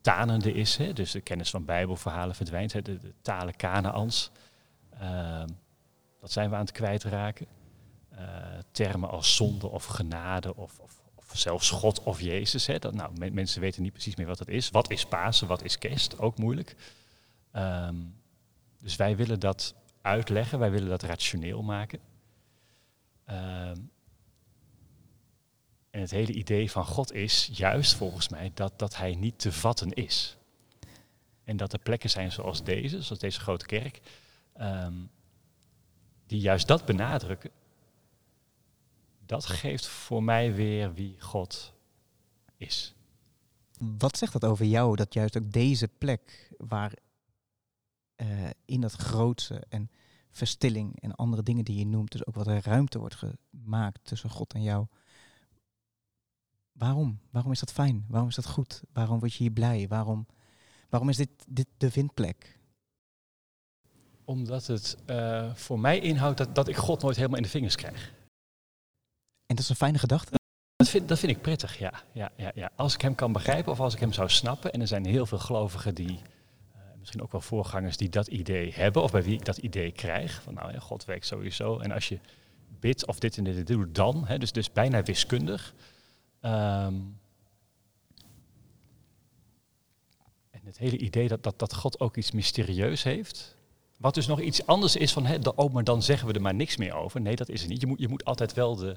tanende 0.00 0.52
is. 0.52 0.76
Hè? 0.76 0.92
Dus 0.92 1.10
de 1.10 1.20
kennis 1.20 1.50
van 1.50 1.64
bijbelverhalen 1.64 2.34
verdwijnt. 2.34 2.72
Hè? 2.72 2.82
De, 2.82 2.98
talen 3.22 3.56
Kanaans. 3.56 4.30
Ehm, 4.98 5.48
dat 6.20 6.32
zijn 6.32 6.48
we 6.50 6.54
aan 6.54 6.60
het 6.60 6.72
kwijtraken. 6.72 7.46
Eh, 8.08 8.26
termen 8.70 9.10
als 9.10 9.36
zonde 9.36 9.68
of 9.68 9.84
genade 9.84 10.56
of, 10.56 10.78
of, 10.78 10.98
zelfs 11.32 11.70
God 11.70 12.02
of 12.02 12.20
Jezus. 12.20 12.66
Hè? 12.66 12.78
Dat, 12.78 12.94
nou, 12.94 13.18
men- 13.18 13.34
mensen 13.34 13.60
weten 13.60 13.82
niet 13.82 13.92
precies 13.92 14.16
meer 14.16 14.26
wat 14.26 14.38
het 14.38 14.48
is. 14.48 14.70
Wat 14.70 14.90
is 14.90 15.06
Pasen, 15.06 15.46
wat 15.46 15.62
is 15.62 15.78
kerst? 15.78 16.18
Ook 16.18 16.38
moeilijk. 16.38 16.76
Ehm, 17.52 17.96
dus 18.78 18.96
wij 18.96 19.16
willen 19.16 19.40
dat 19.40 19.74
uitleggen, 20.02 20.58
wij 20.58 20.70
willen 20.70 20.88
dat 20.88 21.02
rationeel 21.02 21.62
maken. 21.62 21.98
Ehm, 23.24 23.76
en 25.90 26.00
het 26.00 26.10
hele 26.10 26.32
idee 26.32 26.70
van 26.70 26.84
God 26.84 27.12
is 27.12 27.50
juist 27.52 27.94
volgens 27.94 28.28
mij 28.28 28.50
dat, 28.54 28.78
dat 28.78 28.96
hij 28.96 29.14
niet 29.14 29.38
te 29.38 29.52
vatten 29.52 29.92
is. 29.92 30.36
En 31.44 31.56
dat 31.56 31.72
er 31.72 31.78
plekken 31.78 32.10
zijn 32.10 32.32
zoals 32.32 32.64
deze, 32.64 33.02
zoals 33.02 33.20
deze 33.20 33.40
grote 33.40 33.66
kerk, 33.66 34.00
ehm, 34.52 34.94
die 36.26 36.40
juist 36.40 36.66
dat 36.66 36.84
benadrukken. 36.84 37.50
Dat 39.26 39.46
geeft 39.46 39.86
voor 39.86 40.22
mij 40.22 40.54
weer 40.54 40.94
wie 40.94 41.20
God 41.20 41.72
is. 42.56 42.94
Wat 43.78 44.16
zegt 44.16 44.32
dat 44.32 44.44
over 44.44 44.64
jou, 44.64 44.96
dat 44.96 45.14
juist 45.14 45.36
ook 45.36 45.52
deze 45.52 45.88
plek, 45.88 46.52
waar 46.58 46.92
eh, 48.16 48.50
in 48.64 48.80
dat 48.80 48.92
grootste 48.92 49.62
en 49.68 49.90
verstilling 50.30 51.00
en 51.00 51.14
andere 51.14 51.42
dingen 51.42 51.64
die 51.64 51.78
je 51.78 51.86
noemt, 51.86 52.12
dus 52.12 52.26
ook 52.26 52.34
wat 52.34 52.46
er 52.46 52.62
ruimte 52.64 52.98
wordt 52.98 53.14
gemaakt 53.14 54.04
tussen 54.04 54.30
God 54.30 54.54
en 54.54 54.62
jou. 54.62 54.86
Waarom? 56.80 57.20
Waarom 57.30 57.52
is 57.52 57.60
dat 57.60 57.72
fijn? 57.72 58.04
Waarom 58.08 58.28
is 58.28 58.34
dat 58.34 58.46
goed? 58.46 58.82
Waarom 58.92 59.18
word 59.18 59.32
je 59.32 59.38
hier 59.42 59.52
blij? 59.52 59.86
Waarom, 59.88 60.26
waarom 60.88 61.08
is 61.08 61.16
dit, 61.16 61.30
dit 61.48 61.66
de 61.76 61.90
vindplek? 61.90 62.58
Omdat 64.24 64.66
het 64.66 64.96
eh, 65.06 65.54
voor 65.54 65.80
mij 65.80 65.98
inhoudt 65.98 66.38
dat, 66.38 66.54
dat 66.54 66.68
ik 66.68 66.76
God 66.76 67.02
nooit 67.02 67.16
helemaal 67.16 67.36
in 67.36 67.42
de 67.42 67.48
vingers 67.48 67.74
krijg. 67.74 68.12
En 69.46 69.56
dat 69.56 69.58
is 69.58 69.68
een 69.68 69.76
fijne 69.76 69.98
gedachte. 69.98 70.30
Dat 70.76 70.88
vind, 70.88 71.08
dat 71.08 71.18
vind 71.18 71.32
ik 71.32 71.42
prettig, 71.42 71.78
ja. 71.78 71.92
ja, 72.12 72.32
ja, 72.36 72.52
ja. 72.54 72.70
Als 72.76 72.94
ik 72.94 73.00
hem 73.00 73.14
kan 73.14 73.32
begrijpen 73.32 73.72
of 73.72 73.80
als 73.80 73.94
ik 73.94 74.00
hem 74.00 74.12
zou 74.12 74.28
snappen. 74.28 74.72
En 74.72 74.80
er 74.80 74.86
zijn 74.86 75.06
heel 75.06 75.26
veel 75.26 75.38
gelovigen 75.38 75.94
die, 75.94 76.18
eh, 76.72 76.80
misschien 76.98 77.22
ook 77.22 77.32
wel 77.32 77.40
voorgangers, 77.40 77.96
die 77.96 78.08
dat 78.08 78.26
idee 78.26 78.72
hebben. 78.72 79.02
Of 79.02 79.10
bij 79.10 79.22
wie 79.22 79.34
ik 79.34 79.44
dat 79.44 79.56
idee 79.58 79.92
krijg. 79.92 80.42
Van 80.42 80.54
nou 80.54 80.72
ja, 80.72 80.78
God 80.78 81.04
werkt 81.04 81.26
sowieso. 81.26 81.78
En 81.78 81.92
als 81.92 82.08
je 82.08 82.18
bidt 82.68 83.06
of 83.06 83.18
dit 83.18 83.36
en 83.36 83.44
dit 83.44 83.66
doet, 83.66 83.94
dan. 83.94 84.26
Hè, 84.26 84.38
dus, 84.38 84.52
dus 84.52 84.72
bijna 84.72 85.02
wiskundig. 85.02 85.74
Ehm, 86.40 86.94
en 90.50 90.60
het 90.62 90.78
hele 90.78 90.98
idee 90.98 91.28
dat, 91.28 91.42
dat, 91.42 91.58
dat 91.58 91.74
God 91.74 92.00
ook 92.00 92.16
iets 92.16 92.30
mysterieus 92.30 93.02
heeft. 93.02 93.56
Wat 93.98 94.14
dus 94.14 94.26
nog 94.26 94.40
iets 94.40 94.66
anders 94.66 94.96
is 94.96 95.12
van, 95.12 95.26
hè, 95.26 95.36
oh, 95.54 95.72
maar 95.72 95.84
dan 95.84 96.02
zeggen 96.02 96.28
we 96.28 96.34
er 96.34 96.40
maar 96.40 96.54
niks 96.54 96.76
meer 96.76 96.94
over. 96.94 97.20
Nee, 97.20 97.36
dat 97.36 97.48
is 97.48 97.60
het 97.60 97.70
niet. 97.70 97.80
Je 97.80 97.86
moet, 97.86 97.98
je 97.98 98.08
moet 98.08 98.24
altijd 98.24 98.54
wel 98.54 98.76
de, 98.76 98.96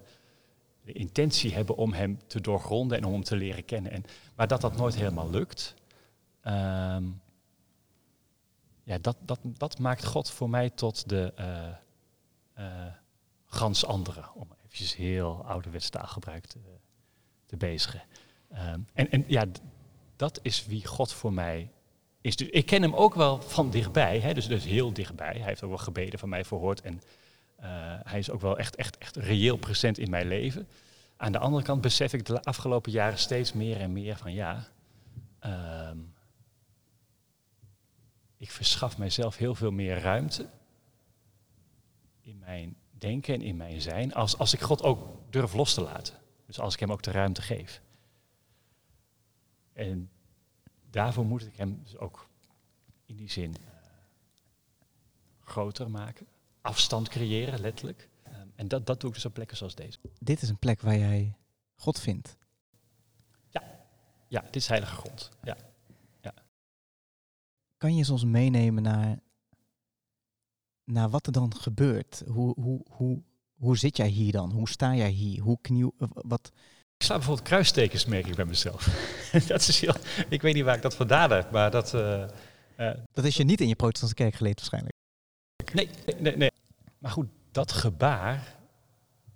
intentie 0.85 1.53
hebben 1.53 1.75
om 1.75 1.93
hem 1.93 2.19
te 2.27 2.41
doorgronden 2.41 2.97
en 2.97 3.03
om 3.03 3.13
hem 3.13 3.23
te 3.23 3.35
leren 3.35 3.65
kennen. 3.65 3.91
En, 3.91 4.05
maar 4.35 4.47
dat 4.47 4.61
dat 4.61 4.75
nooit 4.75 4.95
helemaal 4.95 5.29
lukt, 5.29 5.75
ehm, 6.41 7.03
ja, 8.83 8.97
dat, 8.97 9.17
dat, 9.19 9.39
dat 9.43 9.79
maakt 9.79 10.05
God 10.05 10.29
voor 10.29 10.49
mij 10.49 10.69
tot 10.69 11.09
de, 11.09 11.33
eh, 11.35 11.67
eh, 12.53 12.93
gans 13.45 13.85
andere, 13.85 14.29
om 14.33 14.47
eventjes 14.65 14.95
heel 14.95 15.45
ouderwets 15.45 15.89
taalgebruik 15.89 16.45
te, 16.45 16.59
te 17.53 17.65
bezigen. 17.65 18.01
Ehm, 18.49 18.79
en, 18.93 19.11
en 19.11 19.23
ja, 19.27 19.45
dat 20.15 20.39
is 20.41 20.65
wie 20.65 20.85
God 20.85 21.13
voor 21.13 21.33
mij 21.33 21.71
is. 22.21 22.35
Dus 22.35 22.47
ik 22.49 22.65
ken 22.65 22.81
hem 22.81 22.93
ook 22.93 23.15
wel 23.15 23.41
van 23.41 23.69
dichtbij, 23.69 24.19
hè, 24.19 24.33
dus, 24.33 24.47
dus 24.47 24.63
heel 24.63 24.93
dichtbij. 24.93 25.33
Hij 25.33 25.47
heeft 25.47 25.63
ook 25.63 25.69
wel 25.69 25.77
gebeden 25.77 26.19
van 26.19 26.29
mij 26.29 26.43
verhoord 26.45 26.81
en 26.81 27.01
uh, 27.59 27.65
hij 28.03 28.19
is 28.19 28.29
ook 28.29 28.41
wel 28.41 28.57
echt, 28.57 28.75
echt, 28.75 28.97
echt 28.97 29.15
reëel 29.15 29.57
present 29.57 29.97
in 29.97 30.09
mijn 30.09 30.27
leven. 30.27 30.67
Aan 31.17 31.31
de 31.31 31.37
andere 31.37 31.63
kant 31.63 31.81
besef 31.81 32.13
ik 32.13 32.25
de 32.25 32.41
afgelopen 32.41 32.91
jaren 32.91 33.17
steeds 33.17 33.53
meer 33.53 33.79
en 33.79 33.93
meer 33.93 34.17
van 34.17 34.33
ja, 34.33 34.67
ehm, 35.39 35.97
ik 38.37 38.51
verschaf 38.51 38.97
mijzelf 38.97 39.37
heel 39.37 39.55
veel 39.55 39.71
meer 39.71 39.99
ruimte 39.99 40.49
in 42.21 42.39
mijn 42.39 42.75
denken 42.91 43.33
en 43.33 43.41
in 43.41 43.57
mijn 43.57 43.81
zijn, 43.81 44.13
als, 44.13 44.37
als 44.37 44.53
ik 44.53 44.61
God 44.61 44.83
ook 44.83 44.99
durf 45.29 45.53
los 45.53 45.73
te 45.73 45.81
laten. 45.81 46.22
Dus 46.53 46.61
als 46.61 46.73
ik 46.73 46.79
hem 46.79 46.91
ook 46.91 47.01
de 47.01 47.11
ruimte 47.11 47.41
geef. 47.41 47.81
En 49.71 50.09
daarvoor 50.89 51.25
moet 51.25 51.45
ik 51.45 51.55
hem 51.55 51.79
dus 51.83 51.97
ook 51.97 52.29
in 53.05 53.15
die 53.15 53.29
zin 53.29 53.55
uh, 53.61 53.67
groter 55.39 55.91
maken, 55.91 56.27
afstand 56.61 57.09
creëren, 57.09 57.59
letterlijk. 57.59 58.09
Um, 58.27 58.51
en 58.55 58.67
dat, 58.67 58.85
dat 58.85 58.99
doe 58.99 59.09
ik 59.09 59.15
dus 59.15 59.25
op 59.25 59.33
plekken 59.33 59.57
zoals 59.57 59.75
deze. 59.75 59.99
Dit 60.19 60.41
is 60.41 60.49
een 60.49 60.59
plek 60.59 60.81
waar 60.81 60.97
jij 60.97 61.37
God 61.75 61.99
vindt. 61.99 62.37
Ja, 63.49 63.63
ja 64.27 64.41
dit 64.41 64.55
is 64.55 64.67
heilige 64.67 64.95
grond. 64.95 65.29
Ja. 65.43 65.57
ja. 66.21 66.33
Kan 67.77 67.95
je 67.95 68.11
ons 68.11 68.23
meenemen 68.23 68.83
naar, 68.83 69.19
naar 70.83 71.09
wat 71.09 71.25
er 71.25 71.31
dan 71.31 71.55
gebeurt? 71.55 72.23
Hoe, 72.27 72.53
hoe, 72.59 72.85
hoe, 72.89 73.23
hoe 73.63 73.77
zit 73.77 73.97
jij 73.97 74.07
hier 74.07 74.31
dan? 74.31 74.51
Hoe 74.51 74.69
sta 74.69 74.95
jij 74.95 75.09
hier? 75.09 75.41
Hoe 75.41 75.57
knieuw, 75.61 75.93
wat, 76.13 76.51
ik 76.97 77.05
sla 77.05 77.15
bijvoorbeeld 77.15 77.47
kruistekens, 77.47 78.05
merk 78.05 78.27
ik 78.27 78.35
bij 78.35 78.45
mezelf. 78.45 78.85
dat 79.47 79.67
is 79.67 79.79
heel, 79.79 79.95
ik 80.29 80.41
weet 80.41 80.53
niet 80.53 80.63
waar 80.63 80.75
ik 80.75 80.81
dat 80.81 80.95
vandaan 80.95 81.31
heb, 81.31 81.51
maar 81.51 81.71
dat... 81.71 81.93
Uh, 81.93 82.25
uh, 82.77 82.91
dat 83.11 83.25
is 83.25 83.37
je 83.37 83.43
niet 83.43 83.61
in 83.61 83.67
je 83.67 83.75
protestantse 83.75 84.15
kerk 84.15 84.35
geleerd 84.35 84.55
waarschijnlijk. 84.55 84.95
Nee, 85.73 85.89
nee, 86.19 86.37
nee. 86.37 86.51
Maar 86.97 87.11
goed, 87.11 87.27
dat 87.51 87.71
gebaar, 87.71 88.57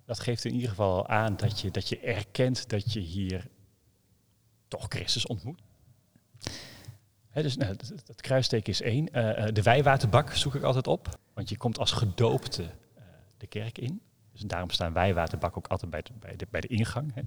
dat 0.06 0.20
geeft 0.20 0.46
in 0.46 0.54
ieder 0.54 0.70
geval 0.70 1.08
aan 1.08 1.38
dat 1.38 1.60
je, 1.60 1.72
dat 1.72 1.90
je 1.90 2.00
erkent 2.00 2.70
dat 2.70 2.94
je 2.94 3.00
hier 3.00 3.48
toch 4.68 4.86
Christus 4.90 5.26
ontmoet. 5.26 5.62
He, 7.30 7.42
dus 7.42 7.58
nou, 7.58 7.76
dat, 8.06 8.22
kruisteken 8.22 8.72
is 8.74 8.82
één. 8.82 9.18
Uh, 9.18 9.48
de 9.54 9.62
wijwaterbak 9.62 10.34
zoek 10.34 10.56
ik 10.56 10.64
altijd 10.64 10.88
op, 10.88 11.20
want 11.34 11.50
je 11.50 11.58
komt 11.58 11.80
als 11.80 11.92
gedoopte 11.92 12.70
de 13.38 13.48
kerk 13.48 13.78
in. 13.78 14.02
Dus 14.38 14.48
daarom 14.48 14.70
staan 14.70 14.94
wijwaterbak 14.94 15.58
ook 15.58 15.68
altijd 15.68 15.92
bij 15.92 16.02
de, 16.02 16.12
bij 16.20 16.36
de, 16.36 16.48
bij 16.50 16.62
de 16.62 16.68
ingang. 16.68 17.14
Hè. 17.14 17.22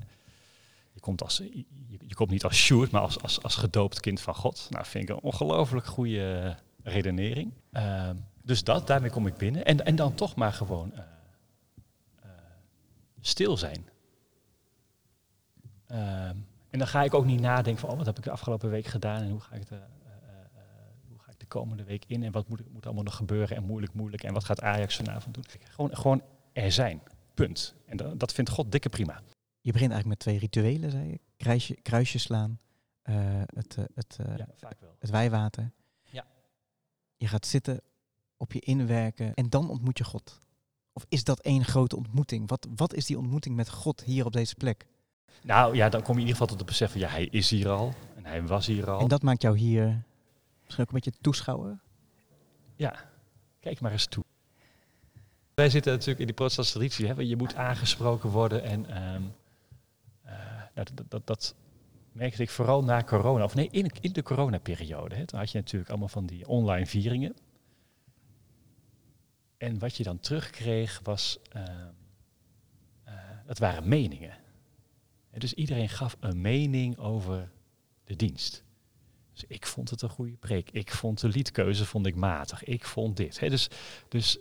Je 0.93 1.01
komt, 1.01 1.23
als, 1.23 1.37
je, 1.37 1.65
je, 2.07 2.15
komt 2.15 2.31
niet 2.31 2.45
als 2.45 2.57
Sjoerd, 2.57 2.91
maar 2.91 3.01
als, 3.01 3.21
als, 3.23 3.43
als 3.43 3.57
gedoopt 3.57 4.01
kind 4.01 4.21
van 4.21 4.35
God. 4.35 4.67
Nou, 4.71 4.85
vind 4.87 5.09
ik 5.09 5.17
een 5.17 5.23
ongelooflijk 5.23 5.87
goede 5.87 6.57
redenering. 6.83 7.53
Uh, 7.73 8.11
dus 8.43 8.65
dat, 8.65 8.87
daarmee 8.87 9.11
kom 9.11 9.27
ik 9.27 9.37
binnen. 9.37 9.65
En, 9.65 9.85
en 9.85 9.97
dan 9.97 10.15
toch 10.15 10.35
maar 10.37 10.53
gewoon 10.53 10.93
uh, 10.95 10.99
uh, 12.25 12.31
stil 13.21 13.57
zijn. 13.57 13.89
Ehm, 15.87 16.37
en 16.71 16.79
dan 16.79 16.89
ga 16.89 17.03
ik 17.03 17.15
ook 17.15 17.25
niet 17.25 17.41
nadenken 17.41 17.81
van, 17.81 17.91
oh, 17.91 17.97
wat 17.97 18.07
heb 18.07 18.19
ik 18.19 18.25
de 18.25 18.31
afgelopen 18.31 18.71
week 18.71 18.87
gedaan 18.87 19.23
en 19.23 19.31
hoe 19.31 19.41
ga 19.41 19.55
ik 19.55 19.69
de, 19.69 19.79
hoe 21.09 21.19
ga 21.19 21.31
ik 21.31 21.41
de 21.41 21.47
komende 21.47 21.85
week 21.85 22.05
in 22.07 22.23
en 22.23 22.33
wat 22.33 22.49
moet, 22.49 22.73
moet 22.73 22.87
allemaal 22.87 23.05
nog 23.05 23.17
gebeuren 23.17 23.57
en 23.57 23.65
moeilijk, 23.65 23.95
moeilijk 23.95 24.23
en 24.23 24.33
wat 24.33 24.45
gaat 24.45 24.63
Ajax 24.63 24.97
vanavond 24.97 25.35
doen. 25.35 25.45
Gewoon, 25.71 25.97
gewoon 25.97 26.23
er 26.61 26.73
zijn, 26.73 27.03
punt. 27.35 27.75
En 27.87 27.97
dat, 27.97 28.21
dat 28.21 28.33
vindt 28.33 28.51
God 28.51 28.73
dikke 28.73 28.89
prima. 28.89 29.23
Je 29.61 29.73
begint 29.73 29.93
eigenlijk 29.93 30.07
met 30.07 30.19
twee 30.19 30.39
rituelen, 30.39 30.91
zei 30.91 31.11
je. 31.11 31.21
Kruisje, 31.37 31.75
kruisje 31.75 32.19
slaan, 32.19 32.59
uh, 33.05 33.17
het, 33.47 33.77
uh, 33.79 33.85
het, 33.95 34.19
uh, 34.21 34.37
ja, 34.37 34.47
het 34.99 35.11
wijwater. 35.11 35.73
Ja. 36.03 36.27
Je 37.17 37.27
gaat 37.27 37.47
zitten, 37.47 37.81
op 38.37 38.53
je 38.53 38.61
inwerken 38.61 39.35
en 39.35 39.49
dan 39.49 39.71
ontmoet 39.71 39.99
je 39.99 40.05
God. 40.05 40.41
Of 40.93 41.07
is 41.09 41.25
dat 41.25 41.41
één 41.41 41.65
grote 41.65 41.97
ontmoeting? 41.97 42.49
Wat, 42.49 42.67
wat 42.77 42.95
is 42.95 43.07
die 43.07 43.19
ontmoeting 43.19 43.57
met 43.57 43.71
God 43.71 44.05
hier 44.05 44.25
op 44.25 44.33
deze 44.33 44.55
plek? 44.55 44.87
Nou 45.43 45.75
ja, 45.75 45.89
dan 45.89 46.03
kom 46.03 46.15
je 46.15 46.21
in 46.21 46.27
ieder 46.27 46.33
geval 46.33 46.47
tot 46.47 46.59
het 46.59 46.67
besef 46.67 46.91
van 46.91 47.01
ja, 47.01 47.09
hij 47.09 47.25
is 47.25 47.51
hier 47.51 47.69
al 47.69 47.95
en 48.17 48.25
hij 48.25 48.47
was 48.47 48.67
hier 48.67 48.91
al. 48.91 49.01
En 49.01 49.09
dat 49.09 49.23
maakt 49.23 49.43
jou 49.43 49.59
hier 49.59 50.03
misschien 50.65 50.85
ook 50.85 50.93
een 50.93 51.01
beetje 51.03 51.21
toeschouwer? 51.21 51.79
Ja, 52.77 53.11
kijk 53.61 53.81
maar 53.81 53.93
eens 53.93 54.07
toe. 54.07 54.25
Wij 55.61 55.71
zitten 55.71 55.93
natuurlijk 55.93 56.21
in 56.21 56.27
die 56.27 56.35
protestantse 56.35 56.73
traditie. 56.73 57.27
Je 57.29 57.37
moet 57.37 57.55
aangesproken 57.55 58.31
worden 58.31 58.63
en 58.63 59.05
um, 59.15 59.33
nou, 60.75 60.87
dat, 61.09 61.27
dat, 61.27 61.55
merkte 62.13 62.43
ik 62.43 62.51
vooral 62.51 62.85
na 62.85 63.03
corona, 63.03 63.45
of 63.45 63.55
nee, 63.55 63.69
in, 63.71 63.91
in 64.01 64.13
de 64.13 64.23
coronaperiode. 64.23 65.15
Hè. 65.15 65.27
Toen 65.27 65.39
had 65.39 65.51
je 65.51 65.59
natuurlijk 65.59 65.91
allemaal 65.91 66.09
van 66.09 66.27
die 66.27 66.49
online 66.49 66.87
vieringen. 66.87 67.37
En 69.57 69.79
wat 69.79 69.97
je 69.97 70.03
dan 70.03 70.21
terugkreeg 70.21 71.01
was, 71.03 71.39
uh, 71.57 71.63
uh, 73.09 73.15
dat 73.47 73.59
waren 73.59 73.89
meningen. 73.89 74.37
dus 75.31 75.55
iedereen 75.55 75.89
gaf 75.89 76.17
een 76.21 76.41
mening 76.41 76.99
over 76.99 77.51
de 78.05 78.17
dienst. 78.17 78.65
Dus 79.33 79.45
ik 79.49 79.67
vond 79.67 79.91
het 79.91 80.03
een 80.03 80.09
goede 80.09 80.37
preek. 80.37 80.71
Ik 80.71 80.91
vond 80.91 81.21
de 81.21 81.29
liedkeuze 81.29 81.87
vond 81.87 82.07
ik 82.07 82.15
matig. 82.15 82.65
Ik 82.65 82.85
vond 82.85 83.17
dit. 83.17 83.41
Hè. 83.41 83.49
Dus, 83.49 83.69
dus, 84.09 84.39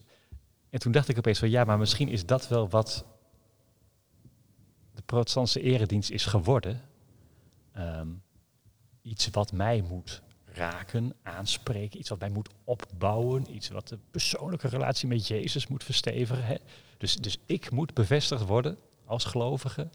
en 0.69 0.79
toen 0.79 0.91
dacht 0.91 1.07
ik 1.07 1.17
opeens 1.17 1.39
van 1.39 1.49
ja, 1.49 1.63
maar 1.63 1.77
misschien 1.77 2.09
is 2.09 2.25
dat 2.25 2.47
wel 2.47 2.69
wat 2.69 3.05
de 4.95 5.01
protestantse 5.01 5.61
eredienst 5.61 6.09
is 6.09 6.25
geworden. 6.25 6.81
Um, 7.77 8.21
iets 9.01 9.29
wat 9.29 9.51
mij 9.51 9.81
moet 9.81 10.21
raken, 10.45 11.13
aanspreken, 11.23 11.99
iets 11.99 12.09
wat 12.09 12.19
mij 12.19 12.29
moet 12.29 12.49
opbouwen, 12.63 13.55
iets 13.55 13.69
wat 13.69 13.87
de 13.87 13.97
persoonlijke 14.11 14.67
relatie 14.67 15.07
met 15.07 15.27
Jezus 15.27 15.67
moet 15.67 15.83
verstevigen. 15.83 16.45
Hè? 16.45 16.55
Dus, 16.97 17.15
dus 17.15 17.37
ik 17.45 17.71
moet 17.71 17.93
bevestigd 17.93 18.45
worden 18.45 18.77
als 19.05 19.25
gelovige. 19.25 19.87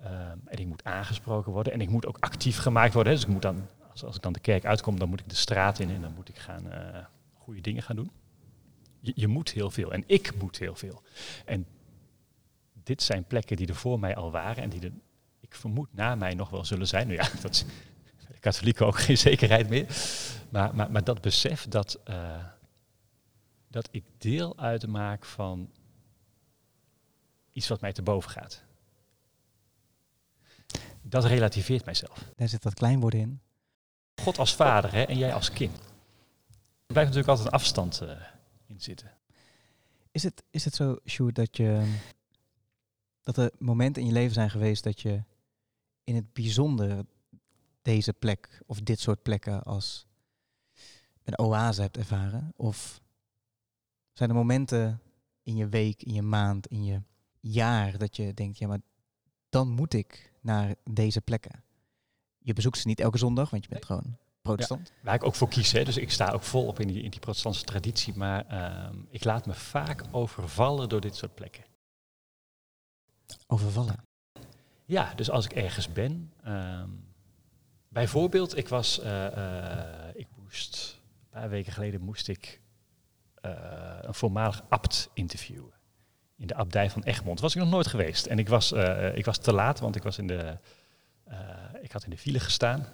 Um, 0.00 0.40
en 0.44 0.58
ik 0.58 0.66
moet 0.66 0.84
aangesproken 0.84 1.52
worden 1.52 1.72
en 1.72 1.80
ik 1.80 1.88
moet 1.88 2.06
ook 2.06 2.16
actief 2.20 2.58
gemaakt 2.58 2.94
worden. 2.94 3.12
Hè? 3.12 3.18
Dus 3.18 3.28
ik 3.28 3.32
moet 3.32 3.42
dan, 3.42 3.66
als, 3.90 4.04
als 4.04 4.16
ik 4.16 4.22
dan 4.22 4.32
de 4.32 4.40
kerk 4.40 4.64
uitkom, 4.64 4.98
dan 4.98 5.08
moet 5.08 5.20
ik 5.20 5.28
de 5.28 5.34
straat 5.34 5.78
in 5.78 5.90
en 5.90 6.00
dan 6.00 6.14
moet 6.14 6.28
ik 6.28 6.38
gaan 6.38 6.66
uh, 6.66 6.98
goede 7.34 7.60
dingen 7.60 7.82
gaan 7.82 7.96
doen. 7.96 8.10
Je, 9.06 9.12
je 9.14 9.26
moet 9.26 9.50
heel 9.50 9.70
veel 9.70 9.92
en 9.92 10.04
ik 10.06 10.34
moet 10.38 10.58
heel 10.58 10.74
veel. 10.74 11.02
En 11.44 11.66
dit 12.72 13.02
zijn 13.02 13.24
plekken 13.24 13.56
die 13.56 13.66
er 13.66 13.74
voor 13.74 14.00
mij 14.00 14.16
al 14.16 14.30
waren 14.30 14.62
en 14.62 14.68
die 14.68 14.80
er, 14.80 14.92
ik 15.40 15.54
vermoed, 15.54 15.88
na 15.92 16.14
mij 16.14 16.34
nog 16.34 16.50
wel 16.50 16.64
zullen 16.64 16.86
zijn. 16.86 17.06
Nou 17.06 17.22
ja, 17.22 17.28
dat 17.42 17.54
is 17.54 17.64
de 18.28 18.38
katholieken 18.40 18.86
ook 18.86 18.98
geen 18.98 19.18
zekerheid 19.18 19.68
meer. 19.68 19.86
Maar, 20.50 20.74
maar, 20.74 20.90
maar 20.90 21.04
dat 21.04 21.20
besef 21.20 21.66
dat, 21.68 22.00
uh, 22.08 22.44
dat 23.68 23.88
ik 23.90 24.04
deel 24.18 24.58
uitmaak 24.58 25.24
van 25.24 25.70
iets 27.52 27.68
wat 27.68 27.80
mij 27.80 27.92
te 27.92 28.02
boven 28.02 28.30
gaat. 28.30 28.64
Dat 31.02 31.24
relativeert 31.24 31.84
mijzelf. 31.84 32.32
Daar 32.36 32.48
zit 32.48 32.62
dat 32.62 32.74
kleinwoorden 32.74 33.20
in. 33.20 33.40
God 34.22 34.38
als 34.38 34.54
vader 34.54 34.92
hè, 34.92 35.02
en 35.02 35.18
jij 35.18 35.34
als 35.34 35.52
kind. 35.52 35.76
Er 35.76 36.92
blijft 36.92 37.14
natuurlijk 37.14 37.28
altijd 37.28 37.46
een 37.46 37.60
afstand 37.60 38.02
uh, 38.02 38.10
in 38.66 38.80
zitten. 38.80 39.18
Is 40.10 40.22
het, 40.22 40.42
is 40.50 40.64
het 40.64 40.74
zo, 40.74 40.98
Sjoerd, 41.06 41.34
dat 41.34 41.56
je 41.56 41.96
dat 43.22 43.36
er 43.36 43.50
momenten 43.58 44.02
in 44.02 44.08
je 44.08 44.14
leven 44.14 44.34
zijn 44.34 44.50
geweest 44.50 44.84
dat 44.84 45.00
je 45.00 45.22
in 46.04 46.14
het 46.14 46.32
bijzonder 46.32 47.04
deze 47.82 48.12
plek 48.12 48.62
of 48.66 48.80
dit 48.80 49.00
soort 49.00 49.22
plekken 49.22 49.62
als 49.62 50.06
een 51.24 51.38
oase 51.38 51.80
hebt 51.80 51.96
ervaren? 51.96 52.52
Of 52.56 53.00
zijn 54.12 54.28
er 54.28 54.34
momenten 54.34 55.00
in 55.42 55.56
je 55.56 55.68
week, 55.68 56.02
in 56.02 56.14
je 56.14 56.22
maand, 56.22 56.66
in 56.66 56.84
je 56.84 57.02
jaar 57.40 57.98
dat 57.98 58.16
je 58.16 58.34
denkt, 58.34 58.58
ja, 58.58 58.66
maar 58.66 58.80
dan 59.48 59.68
moet 59.68 59.94
ik 59.94 60.32
naar 60.40 60.74
deze 60.84 61.20
plekken? 61.20 61.64
Je 62.38 62.52
bezoekt 62.52 62.78
ze 62.78 62.86
niet 62.86 63.00
elke 63.00 63.18
zondag, 63.18 63.50
want 63.50 63.64
je 63.64 63.70
bent 63.70 63.84
gewoon 63.84 64.16
protestant. 64.46 64.92
Ja, 64.94 64.94
waar 65.02 65.14
ik 65.14 65.24
ook 65.24 65.34
voor 65.34 65.48
kies, 65.48 65.72
hè. 65.72 65.84
dus 65.84 65.96
ik 65.96 66.10
sta 66.10 66.30
ook 66.30 66.42
volop 66.42 66.80
in 66.80 66.88
die, 66.88 67.02
in 67.02 67.10
die 67.10 67.20
protestantse 67.20 67.64
traditie, 67.64 68.16
maar 68.16 68.44
uh, 68.50 68.98
ik 69.10 69.24
laat 69.24 69.46
me 69.46 69.54
vaak 69.54 70.02
overvallen 70.10 70.88
door 70.88 71.00
dit 71.00 71.16
soort 71.16 71.34
plekken. 71.34 71.64
Overvallen? 73.46 74.04
Ja, 74.84 75.14
dus 75.14 75.30
als 75.30 75.44
ik 75.44 75.52
ergens 75.52 75.92
ben. 75.92 76.32
Um, 76.46 77.14
bijvoorbeeld, 77.88 78.56
ik 78.56 78.68
was, 78.68 79.00
uh, 79.00 79.06
uh, 79.06 80.14
ik 80.14 80.26
moest, 80.42 81.00
een 81.22 81.28
paar 81.40 81.48
weken 81.48 81.72
geleden 81.72 82.00
moest 82.00 82.28
ik 82.28 82.60
uh, 83.44 83.52
een 84.00 84.14
voormalig 84.14 84.64
abt 84.68 85.10
interviewen. 85.14 85.72
In 86.36 86.46
de 86.46 86.54
abdij 86.54 86.90
van 86.90 87.02
Egmond. 87.02 87.40
Was 87.40 87.54
ik 87.54 87.60
nog 87.62 87.70
nooit 87.70 87.86
geweest. 87.86 88.26
En 88.26 88.38
ik 88.38 88.48
was, 88.48 88.72
ik 89.14 89.24
was 89.24 89.38
te 89.38 89.52
laat, 89.52 89.80
want 89.80 89.96
ik, 89.96 90.02
was 90.02 90.18
in 90.18 90.26
de, 90.26 90.58
ik 91.80 91.92
had 91.92 92.04
in 92.04 92.10
de 92.10 92.18
file 92.18 92.40
gestaan. 92.40 92.86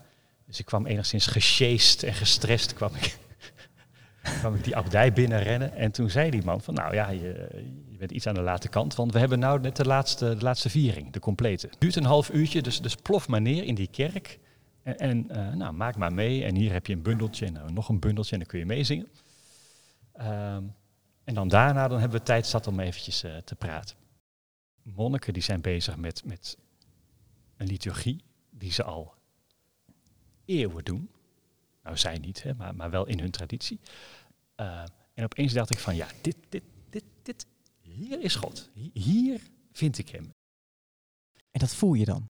Dus 0.53 0.61
ik 0.61 0.67
kwam 0.67 0.87
enigszins 0.87 1.27
gesjeest 1.27 2.03
en 2.03 2.15
gestrest 2.15 2.75
kwam 2.79 2.95
ik, 4.55 4.65
die 4.65 4.77
abdij 4.77 5.13
binnenrennen. 5.13 5.77
En 5.77 5.93
toen 5.93 6.11
zei 6.11 6.31
die 6.31 6.45
man 6.45 6.61
van, 6.61 6.75
nou 6.75 6.95
ja, 6.95 7.11
je, 7.11 7.49
je 7.91 7.97
bent 7.97 8.11
iets 8.11 8.27
aan 8.27 8.35
de 8.35 8.41
late 8.41 8.69
kant. 8.69 8.95
Want 8.95 9.13
we 9.13 9.19
hebben 9.19 9.39
nou 9.39 9.61
net 9.61 9.77
de 9.77 9.85
laatste, 9.85 10.37
de 10.37 10.43
laatste 10.43 10.71
viering, 10.71 11.13
de 11.13 11.21
complete. 11.21 11.71
Duurt 11.79 11.97
een 11.97 12.05
half 12.05 12.31
uurtje, 12.31 12.63
dus, 12.63 12.81
dus 12.81 12.95
plof 12.95 13.29
maar 13.29 13.41
neer 13.41 13.65
in 13.65 13.75
die 13.75 13.89
kerk. 13.91 14.39
En, 14.83 14.99
en 14.99 15.31
eh, 15.31 15.55
nou, 15.55 15.73
maak 15.73 15.97
maar 15.97 16.13
mee. 16.13 16.45
En 16.45 16.55
hier 16.55 16.73
heb 16.73 16.87
je 16.87 16.93
een 16.93 17.03
bundeltje 17.03 17.47
en 17.47 17.53
nou, 17.53 17.73
nog 17.73 17.89
een 17.89 18.01
bundeltje 18.01 18.33
en 18.33 18.39
dan 18.39 18.49
kun 18.49 18.59
je 18.59 18.67
meezingen. 18.67 19.09
Ehm, 20.13 20.63
en 21.25 21.35
dan 21.35 21.49
daarna 21.49 21.89
dan 21.89 22.01
hebben 22.01 22.19
we 22.19 22.25
tijd 22.25 22.47
zat 22.47 22.67
om 22.67 22.81
eventjes 22.81 23.23
eh, 23.23 23.37
te 23.37 23.55
praten. 23.55 23.97
Monniken 24.83 25.33
die 25.33 25.43
zijn 25.43 25.61
bezig 25.61 25.97
met, 25.97 26.23
met 26.25 26.57
een 27.57 27.67
liturgie 27.67 28.25
die 28.51 28.73
ze 28.73 28.83
al 28.83 29.21
eeuwen 30.45 30.85
doen. 30.85 31.11
Nou, 31.83 31.97
zij 31.97 32.19
niet, 32.19 32.43
hè, 32.43 32.55
maar, 32.55 32.75
maar 32.75 32.91
wel 32.91 33.07
in 33.07 33.19
hun 33.19 33.31
traditie. 33.31 33.81
Uh, 34.57 34.85
en 35.15 35.25
opeens 35.25 35.53
dacht 35.53 35.71
ik 35.71 35.79
van, 35.79 35.97
ja, 35.97 36.07
dit, 36.21 36.37
dit, 36.49 36.63
dit, 36.91 37.05
dit, 37.23 37.47
hier 37.81 38.21
is 38.21 38.35
God. 38.35 38.71
Hier 38.93 39.41
vind 39.73 39.99
ik 39.99 40.09
hem. 40.09 40.31
En 41.51 41.61
dat 41.61 41.75
voel 41.75 41.95
je 41.95 42.05
dan? 42.05 42.29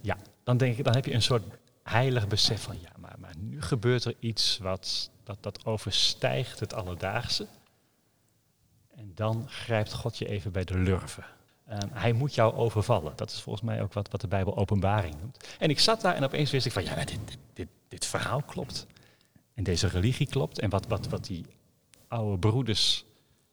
Ja, 0.00 0.18
dan, 0.42 0.56
denk 0.56 0.76
ik, 0.78 0.84
dan 0.84 0.94
heb 0.94 1.04
je 1.04 1.14
een 1.14 1.22
soort 1.22 1.44
heilig 1.82 2.28
besef 2.28 2.62
van, 2.62 2.80
ja, 2.80 2.92
maar, 2.98 3.16
maar 3.18 3.34
nu 3.38 3.62
gebeurt 3.62 4.04
er 4.04 4.14
iets 4.18 4.58
wat 4.58 5.10
dat, 5.24 5.42
dat 5.42 5.64
overstijgt 5.64 6.60
het 6.60 6.74
alledaagse. 6.74 7.46
En 8.94 9.12
dan 9.14 9.48
grijpt 9.48 9.92
God 9.92 10.18
je 10.18 10.28
even 10.28 10.52
bij 10.52 10.64
de 10.64 10.78
lurven. 10.78 11.24
Um, 11.70 11.90
hij 11.92 12.12
moet 12.12 12.34
jou 12.34 12.54
overvallen. 12.54 13.12
Dat 13.16 13.30
is 13.30 13.40
volgens 13.40 13.64
mij 13.64 13.82
ook 13.82 13.92
wat, 13.92 14.10
wat 14.10 14.20
de 14.20 14.28
Bijbel 14.28 14.56
openbaring 14.56 15.14
noemt. 15.20 15.48
En 15.58 15.70
ik 15.70 15.78
zat 15.78 16.00
daar 16.00 16.14
en 16.14 16.24
opeens 16.24 16.50
wist 16.50 16.66
ik 16.66 16.72
van, 16.72 16.84
ja, 16.84 17.04
dit, 17.04 17.18
dit, 17.52 17.68
dit, 17.88 18.06
verhaal 18.06 18.42
klopt. 18.42 18.86
En 19.54 19.64
deze 19.64 19.86
religie 19.88 20.26
klopt. 20.26 20.58
En 20.58 20.70
wat, 20.70 20.86
wat, 20.86 21.08
wat 21.08 21.24
die 21.24 21.46
oude 22.08 22.38
broeders 22.38 23.04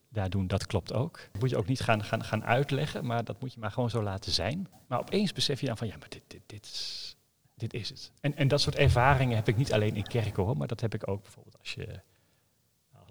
daar 0.09 0.29
doen, 0.29 0.47
dat 0.47 0.65
klopt 0.65 0.93
ook. 0.93 1.19
Dat 1.31 1.41
moet 1.41 1.49
je 1.49 1.57
ook 1.57 1.67
niet 1.67 1.81
gaan, 1.81 2.03
gaan, 2.03 2.23
gaan 2.23 2.43
uitleggen, 2.43 3.05
maar 3.05 3.23
dat 3.23 3.41
moet 3.41 3.53
je 3.53 3.59
maar 3.59 3.71
gewoon 3.71 3.89
zo 3.89 4.03
laten 4.03 4.31
zijn. 4.31 4.67
Maar 4.87 4.99
opeens 4.99 5.33
besef 5.33 5.59
je 5.59 5.67
dan 5.67 5.77
van, 5.77 5.87
ja, 5.87 5.97
maar 5.97 6.09
dit, 6.09 6.23
dit, 6.27 6.41
dit, 6.45 6.65
is, 6.65 7.15
dit 7.55 7.73
is 7.73 7.89
het. 7.89 8.11
En, 8.21 8.35
en 8.35 8.47
dat 8.47 8.61
soort 8.61 8.75
ervaringen 8.75 9.35
heb 9.35 9.47
ik 9.47 9.57
niet 9.57 9.73
alleen 9.73 9.95
in 9.95 10.07
kerken 10.07 10.43
hoor, 10.43 10.57
maar 10.57 10.67
dat 10.67 10.81
heb 10.81 10.93
ik 10.93 11.07
ook 11.07 11.21
bijvoorbeeld 11.21 11.57
als 11.59 11.73
je... 11.73 11.99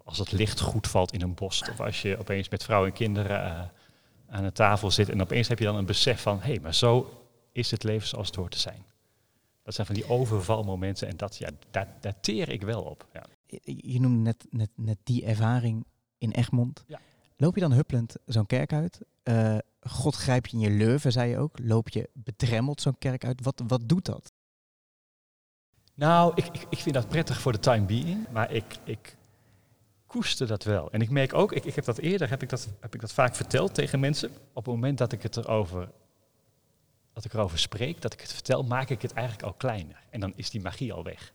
Als 0.05 0.19
het 0.19 0.33
licht 0.33 0.61
goed 0.61 0.89
valt 0.89 1.13
in 1.13 1.23
een 1.23 1.35
bos, 1.35 1.63
of 1.71 1.81
als 1.81 2.03
je 2.03 2.19
opeens 2.19 2.49
met 2.49 2.65
vrouwen 2.65 2.91
en 2.91 2.97
kinderen 2.97 3.47
uh, 3.47 3.61
aan 4.33 4.45
een 4.45 4.53
tafel 4.53 4.91
zit 4.91 5.09
en 5.09 5.21
opeens 5.21 5.49
heb 5.49 5.59
je 5.59 5.65
dan 5.65 5.77
een 5.77 5.87
besef 5.87 6.23
van, 6.23 6.41
hé, 6.41 6.51
hey, 6.51 6.61
maar 6.61 6.75
zo 6.75 7.23
is 7.53 7.71
het 7.71 7.83
leven 7.83 8.09
zoals 8.09 8.27
het 8.27 8.37
hoort 8.37 8.53
te 8.53 8.59
zijn. 8.59 8.85
Dat 9.63 9.75
zijn 9.75 9.87
van 9.87 9.97
die 9.97 10.09
overvalmomenten 10.09 11.09
en 11.09 11.17
dat, 11.17 11.37
ja, 11.37 11.51
daar, 11.71 11.97
daar 12.01 12.21
teer 12.21 12.49
ik 12.49 12.63
wel 12.63 12.83
op. 12.83 13.07
Ja. 13.13 13.25
Je 13.65 14.01
noemde 14.01 14.19
net, 14.19 14.47
net, 14.51 14.71
net 14.75 14.99
die 15.03 15.25
ervaring 15.25 15.85
in 16.19 16.31
Egmond. 16.31 16.85
Ja. 16.87 17.01
Loop 17.37 17.55
je 17.55 17.61
dan 17.61 17.73
huppelend 17.73 18.17
zo'n 18.27 18.47
kerk 18.47 18.73
uit? 18.73 19.01
Uh, 19.25 19.59
God 19.81 20.15
grijpt 20.15 20.51
je 20.51 20.57
in 20.57 20.63
je 20.63 20.71
leuven, 20.71 21.13
zei 21.13 21.31
je 21.31 21.39
ook. 21.39 21.59
Loop 21.59 21.89
je 21.89 22.11
bedremmeld 22.13 22.81
zo'n 22.81 22.99
kerk 22.99 23.25
uit? 23.25 23.43
Wat, 23.43 23.63
wat 23.67 23.89
doet 23.89 24.05
dat? 24.05 24.33
Nou, 25.95 26.33
ik, 26.35 26.47
ik, 26.47 26.67
ik 26.71 26.79
vind 26.79 26.95
dat 26.95 27.09
prettig 27.09 27.41
voor 27.41 27.53
de 27.53 27.59
time 27.59 27.87
being, 27.87 28.27
maar 28.31 28.53
ik, 28.53 28.65
ik 28.85 29.17
koester 30.13 30.47
dat 30.47 30.65
wel. 30.65 30.91
En 30.91 31.01
ik 31.01 31.11
merk 31.11 31.35
ook, 31.35 31.53
ik, 31.53 31.65
ik 31.65 31.75
heb 31.75 31.85
dat 31.85 31.99
eerder, 31.99 32.29
heb 32.29 32.43
ik 32.43 32.49
dat, 32.49 32.69
heb 32.81 32.95
ik 32.95 33.01
dat 33.01 33.13
vaak 33.13 33.35
verteld 33.35 33.75
tegen 33.75 34.01
mensen. 34.01 34.31
Op 34.53 34.65
het 34.65 34.75
moment 34.75 34.99
dat 34.99 35.13
ik 35.13 35.23
het 35.23 35.37
erover 35.37 35.89
dat 37.13 37.25
ik 37.25 37.33
erover 37.33 37.59
spreek, 37.59 38.01
dat 38.01 38.13
ik 38.13 38.21
het 38.21 38.33
vertel, 38.33 38.63
maak 38.63 38.89
ik 38.89 39.03
het 39.03 39.13
eigenlijk 39.13 39.47
al 39.47 39.53
kleiner. 39.53 40.03
En 40.11 40.21
dan 40.21 40.33
is 40.37 40.51
die 40.51 40.61
magie 40.61 40.93
al 40.93 41.05
weg. 41.05 41.33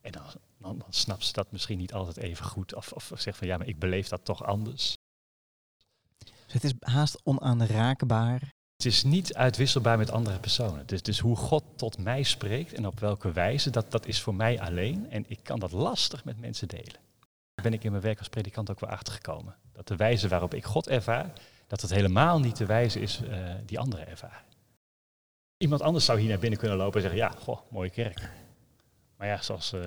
En 0.00 0.12
dan, 0.12 0.24
dan, 0.58 0.78
dan 0.78 0.92
snapt 0.92 1.24
ze 1.24 1.32
dat 1.32 1.52
misschien 1.52 1.78
niet 1.78 1.92
altijd 1.92 2.16
even 2.16 2.44
goed. 2.44 2.74
Of, 2.74 2.92
of 2.92 3.12
zegt 3.16 3.38
van 3.38 3.46
ja, 3.46 3.56
maar 3.56 3.66
ik 3.66 3.78
beleef 3.78 4.08
dat 4.08 4.24
toch 4.24 4.44
anders. 4.44 4.96
Dus 6.18 6.52
het 6.52 6.64
is 6.64 6.72
haast 6.80 7.20
onaanraakbaar. 7.24 8.40
Het 8.76 8.92
is 8.92 9.02
niet 9.02 9.34
uitwisselbaar 9.34 9.98
met 9.98 10.10
andere 10.10 10.38
personen. 10.38 10.86
Dus, 10.86 11.02
dus 11.02 11.18
hoe 11.18 11.36
God 11.36 11.64
tot 11.76 11.98
mij 11.98 12.22
spreekt 12.22 12.72
en 12.72 12.86
op 12.86 13.00
welke 13.00 13.32
wijze, 13.32 13.70
dat, 13.70 13.90
dat 13.90 14.06
is 14.06 14.20
voor 14.20 14.34
mij 14.34 14.60
alleen. 14.60 15.10
En 15.10 15.24
ik 15.28 15.38
kan 15.42 15.58
dat 15.58 15.72
lastig 15.72 16.24
met 16.24 16.40
mensen 16.40 16.68
delen. 16.68 17.00
Ben 17.54 17.72
ik 17.72 17.84
in 17.84 17.90
mijn 17.90 18.02
werk 18.02 18.18
als 18.18 18.28
predikant 18.28 18.70
ook 18.70 18.80
wel 18.80 18.90
achtergekomen. 18.90 19.56
Dat 19.72 19.88
de 19.88 19.96
wijze 19.96 20.28
waarop 20.28 20.54
ik 20.54 20.64
God 20.64 20.88
ervaar, 20.88 21.32
dat 21.66 21.80
het 21.80 21.90
helemaal 21.90 22.40
niet 22.40 22.56
de 22.56 22.66
wijze 22.66 23.00
is 23.00 23.20
uh, 23.22 23.50
die 23.66 23.78
anderen 23.78 24.08
ervaren. 24.08 24.44
Iemand 25.56 25.82
anders 25.82 26.04
zou 26.04 26.20
hier 26.20 26.28
naar 26.28 26.38
binnen 26.38 26.58
kunnen 26.58 26.76
lopen 26.76 26.94
en 26.94 27.00
zeggen, 27.00 27.20
ja, 27.20 27.42
goh, 27.42 27.58
mooie 27.70 27.90
kerk. 27.90 28.30
Maar 29.16 29.28
ja, 29.28 29.42
zoals, 29.42 29.72
uh, 29.72 29.80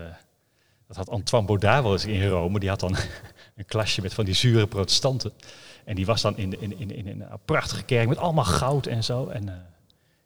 dat 0.88 0.95
had 0.95 1.10
Antoine 1.10 1.47
Baudard 1.47 1.84
wel 1.84 1.91
eens 1.91 2.06
in 2.06 2.28
Rome, 2.28 2.60
die 2.60 2.69
had 2.69 2.80
dan 2.80 2.95
een 3.56 3.65
klasje 3.65 4.01
met 4.01 4.13
van 4.13 4.25
die 4.25 4.34
zure 4.34 4.67
protestanten. 4.67 5.32
En 5.84 5.95
die 5.95 6.06
was 6.06 6.21
dan 6.21 6.38
in, 6.38 6.62
in, 6.62 6.80
in, 6.80 6.91
in 6.91 7.08
een 7.08 7.39
prachtige 7.45 7.84
kerk 7.84 8.08
met 8.08 8.17
allemaal 8.17 8.45
goud 8.45 8.86
en 8.86 9.04
zo. 9.04 9.28
En, 9.28 9.47
uh, 9.47 9.54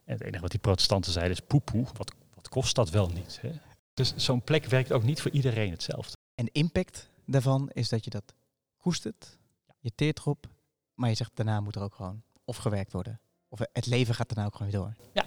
en 0.05 0.13
het 0.13 0.21
enige 0.21 0.41
wat 0.41 0.51
die 0.51 0.59
protestanten 0.59 1.11
zeiden 1.11 1.33
is, 1.33 1.43
poepoe, 1.47 1.85
wat, 1.97 2.13
wat 2.35 2.49
kost 2.49 2.75
dat 2.75 2.89
wel 2.89 3.09
niet? 3.09 3.39
Hè? 3.41 3.51
Dus 3.93 4.13
zo'n 4.15 4.41
plek 4.41 4.65
werkt 4.65 4.91
ook 4.91 5.03
niet 5.03 5.21
voor 5.21 5.31
iedereen 5.31 5.71
hetzelfde. 5.71 6.17
En 6.35 6.49
impact 6.51 7.08
daarvan 7.31 7.69
is 7.69 7.89
dat 7.89 8.03
je 8.03 8.09
dat 8.09 8.33
koestert, 8.77 9.37
je 9.79 9.91
teert 9.95 10.19
erop, 10.19 10.47
maar 10.93 11.09
je 11.09 11.15
zegt 11.15 11.35
daarna 11.35 11.59
moet 11.59 11.75
er 11.75 11.81
ook 11.81 11.95
gewoon 11.95 12.21
of 12.45 12.57
gewerkt 12.57 12.91
worden. 12.91 13.19
Of 13.49 13.59
het 13.73 13.85
leven 13.85 14.15
gaat 14.15 14.29
daarna 14.29 14.45
ook 14.45 14.55
gewoon 14.55 14.71
weer 14.71 14.81
door. 14.81 14.95
Ja. 15.13 15.25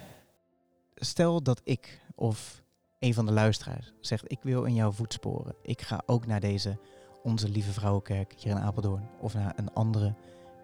Stel 0.94 1.42
dat 1.42 1.60
ik 1.64 2.00
of 2.14 2.62
een 2.98 3.14
van 3.14 3.26
de 3.26 3.32
luisteraars 3.32 3.92
zegt 4.00 4.30
ik 4.30 4.42
wil 4.42 4.64
in 4.64 4.74
jouw 4.74 4.92
voetsporen. 4.92 5.54
Ik 5.62 5.82
ga 5.82 6.02
ook 6.06 6.26
naar 6.26 6.40
deze 6.40 6.78
Onze 7.22 7.48
Lieve 7.48 7.72
Vrouwenkerk 7.72 8.34
hier 8.36 8.52
in 8.52 8.58
Apeldoorn. 8.58 9.08
Of 9.20 9.34
naar 9.34 9.52
een 9.56 9.72
andere 9.72 10.14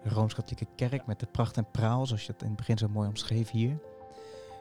Rooms-Katholieke 0.03 0.67
kerk 0.75 1.05
met 1.05 1.19
de 1.19 1.25
pracht 1.25 1.57
en 1.57 1.71
praal, 1.71 2.05
zoals 2.05 2.25
je 2.25 2.31
het 2.31 2.41
in 2.41 2.47
het 2.47 2.57
begin 2.57 2.77
zo 2.77 2.87
mooi 2.87 3.07
omschreef 3.07 3.49
hier. 3.49 3.79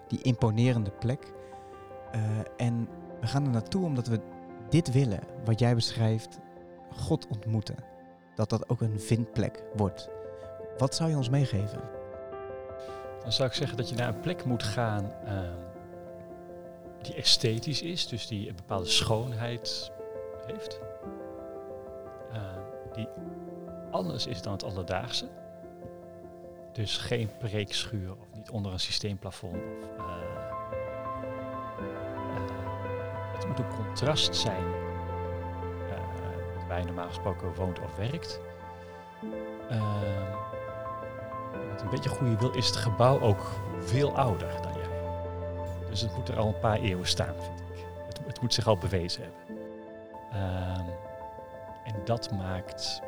Die 0.08 0.22
imponerende 0.22 0.90
plek. 0.90 1.32
Uh, 2.14 2.38
en 2.56 2.88
we 3.20 3.26
gaan 3.26 3.44
er 3.44 3.50
naartoe 3.50 3.84
omdat 3.84 4.06
we 4.06 4.20
dit 4.70 4.92
willen, 4.92 5.20
wat 5.44 5.58
jij 5.58 5.74
beschrijft, 5.74 6.38
God 6.90 7.27
ontmoeten. 7.27 7.77
Dat 8.35 8.51
dat 8.51 8.68
ook 8.68 8.81
een 8.81 9.01
vindplek 9.01 9.62
wordt. 9.74 10.09
Wat 10.79 10.94
zou 10.94 11.11
je 11.11 11.16
ons 11.16 11.29
meegeven? 11.29 11.81
Dan 13.22 13.33
zou 13.33 13.48
ik 13.48 13.55
zeggen 13.55 13.77
dat 13.77 13.88
je 13.88 13.94
naar 13.94 14.09
een 14.09 14.20
plek 14.20 14.44
moet 14.44 14.62
gaan 14.62 15.12
uh, 15.24 15.40
die 17.03 17.14
esthetisch 17.14 17.83
is, 17.83 18.09
dus 18.09 18.27
die 18.27 18.48
een 18.48 18.57
bepaalde 18.57 18.88
schoonheid 18.88 19.92
heeft. 20.46 20.81
Uh, 22.33 22.42
die 22.92 23.09
anders 23.90 24.27
is 24.27 24.42
dan 24.42 24.53
het 24.53 24.64
alledaagse. 24.64 25.29
Dus 26.72 26.96
geen 26.96 27.31
preekschuur 27.38 28.11
of 28.11 28.33
niet 28.35 28.51
onder 28.51 28.72
een 28.72 28.81
systeemplafond. 28.81 29.57
Of, 29.57 29.88
uh, 29.98 30.16
het 33.35 33.46
moet 33.46 33.59
een 33.59 33.74
contrast 33.74 34.37
zijn 34.37 34.88
normaal 36.84 37.08
gesproken 37.08 37.54
woont 37.54 37.80
of 37.80 37.96
werkt. 37.96 38.40
Met 41.70 41.80
een 41.82 41.90
beetje 41.90 42.08
goede 42.08 42.36
wil 42.36 42.50
is 42.50 42.66
het 42.66 42.76
gebouw 42.76 43.20
ook 43.20 43.50
veel 43.80 44.16
ouder 44.16 44.48
dan 44.62 44.72
jij. 44.72 44.88
Dus 45.90 46.00
het 46.00 46.16
moet 46.16 46.28
er 46.28 46.38
al 46.38 46.46
een 46.46 46.58
paar 46.58 46.78
eeuwen 46.78 47.06
staan, 47.06 47.34
vind 47.38 47.60
ik. 47.60 47.84
Het, 48.06 48.20
het 48.26 48.40
moet 48.40 48.54
zich 48.54 48.66
al 48.66 48.78
bewezen 48.78 49.22
hebben. 49.22 49.66
Uh, 50.32 50.78
en 51.84 51.94
dat 52.04 52.30
maakt 52.30 53.02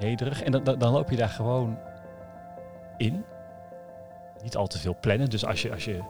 nederig. 0.00 0.42
En 0.42 0.52
dan, 0.52 0.64
dan, 0.64 0.92
loop 0.92 1.10
je 1.10 1.16
daar 1.16 1.28
gewoon 1.28 1.78
in. 2.96 3.24
Niet 4.42 4.56
al 4.56 4.66
te 4.66 4.78
veel 4.78 4.96
plannen. 5.00 5.30
Dus 5.30 5.46
als 5.46 5.62
je, 5.62 5.72
als 5.72 5.84
je 5.84 6.02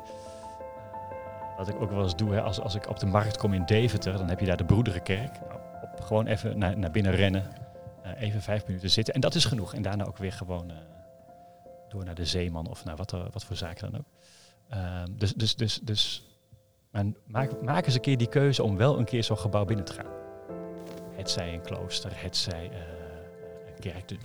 wat 1.57 1.69
ik 1.69 1.81
ook 1.81 1.91
wel 1.91 2.03
eens 2.03 2.17
doe, 2.17 2.33
hè, 2.33 2.43
als, 2.43 2.61
als 2.61 2.75
ik 2.75 2.89
op 2.89 2.99
de 2.99 3.07
markt 3.07 3.37
kom 3.37 3.53
in 3.53 3.65
Deventer, 3.65 4.19
dan 4.19 4.29
heb 4.29 4.41
je 4.41 4.47
daar 4.47 4.57
de 4.57 4.65
Broederenkerk. 4.65 5.41
Nou, 5.49 5.61
gewoon 6.03 6.27
even 6.27 6.59
naar, 6.59 6.79
naar 6.79 6.91
binnen 6.91 7.13
rennen, 7.13 7.51
uh, 8.05 8.21
even 8.21 8.43
vijf 8.43 8.67
minuten 8.67 8.91
zitten. 8.91 9.15
En 9.15 9.21
dat 9.21 9.35
is 9.35 9.45
genoeg. 9.45 9.75
En 9.75 9.83
daarna 9.83 10.05
ook 10.05 10.17
weer 10.19 10.33
gewoon 10.33 10.71
uh, 10.71 10.77
door 11.89 12.05
naar 12.05 12.15
de 12.15 12.25
Zeeman 12.25 12.67
of 12.67 12.85
naar 12.85 12.97
wat, 12.97 13.13
er, 13.13 13.29
wat 13.33 13.45
voor 13.45 13.57
zaken 13.57 13.91
dan 13.91 14.01
ook. 14.01 14.07
Uh, 14.75 15.03
dus 15.11 15.35
dus, 15.35 15.57
dus, 15.57 15.81
dus 15.83 16.25
maak, 17.27 17.63
maak 17.63 17.85
eens 17.87 17.95
een 17.95 18.01
keer 18.01 18.19
die 18.19 18.29
keuze 18.29 18.63
om 18.63 18.77
wel 18.77 18.99
een 18.99 19.05
keer 19.05 19.25
zo'n 19.25 19.39
gebouw 19.39 19.65
binnen 19.65 19.85
te 19.85 19.93
gaan. 19.93 20.13
Het 21.17 21.31
zij 21.31 21.55
een 21.55 21.63
klooster, 21.63 22.11
het 22.15 22.37
zij 22.37 22.71
een 23.67 23.81
kerk. 23.81 24.09
Dus 24.09 24.19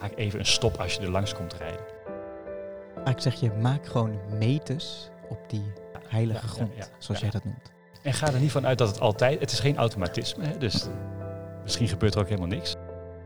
maak 0.00 0.12
even 0.16 0.38
een 0.38 0.46
stop 0.46 0.76
als 0.76 0.94
je 0.94 1.00
er 1.00 1.10
langs 1.10 1.34
komt 1.34 1.54
rijden. 1.54 1.84
Ik 3.04 3.20
zeg 3.20 3.40
je, 3.40 3.52
maak 3.52 3.86
gewoon 3.86 4.38
meters 4.38 5.10
op 5.28 5.38
die 5.48 5.72
heilige 6.08 6.46
ja, 6.46 6.52
grond, 6.52 6.72
ja, 6.72 6.78
ja, 6.78 6.86
zoals 6.98 7.20
jij 7.20 7.30
dat 7.30 7.44
noemt. 7.44 7.75
En 8.06 8.12
ga 8.12 8.32
er 8.32 8.40
niet 8.40 8.50
van 8.50 8.66
uit 8.66 8.78
dat 8.78 8.88
het 8.88 9.00
altijd, 9.00 9.40
het 9.40 9.50
is 9.50 9.60
geen 9.60 9.76
automatisme, 9.76 10.44
hè, 10.44 10.58
dus 10.58 10.86
misschien 11.62 11.88
gebeurt 11.88 12.14
er 12.14 12.20
ook 12.20 12.28
helemaal 12.28 12.48
niks. 12.48 12.70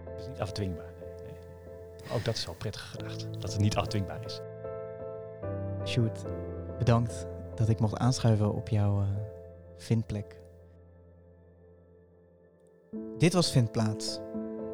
Het 0.04 0.20
is 0.20 0.26
niet 0.26 0.40
afdwingbaar. 0.40 0.92
Ook 2.14 2.24
dat 2.24 2.36
is 2.36 2.46
wel 2.46 2.54
prettig 2.54 2.90
gedacht, 2.90 3.26
dat 3.38 3.52
het 3.52 3.60
niet 3.60 3.76
afdwingbaar 3.76 4.24
is. 4.24 4.40
Sjoerd, 5.84 6.24
bedankt 6.78 7.26
dat 7.54 7.68
ik 7.68 7.80
mocht 7.80 7.96
aanschuiven 7.96 8.54
op 8.54 8.68
jouw 8.68 9.00
uh, 9.00 9.06
vindplek. 9.76 10.36
Dit 13.18 13.32
was 13.32 13.50
Vindplaats. 13.50 14.20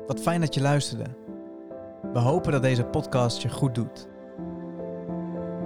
Wat 0.07 0.21
fijn 0.21 0.40
dat 0.40 0.55
je 0.55 0.61
luisterde. 0.61 1.05
We 2.12 2.19
hopen 2.19 2.53
dat 2.53 2.62
deze 2.62 2.85
podcast 2.85 3.42
je 3.42 3.49
goed 3.49 3.75
doet. 3.75 4.09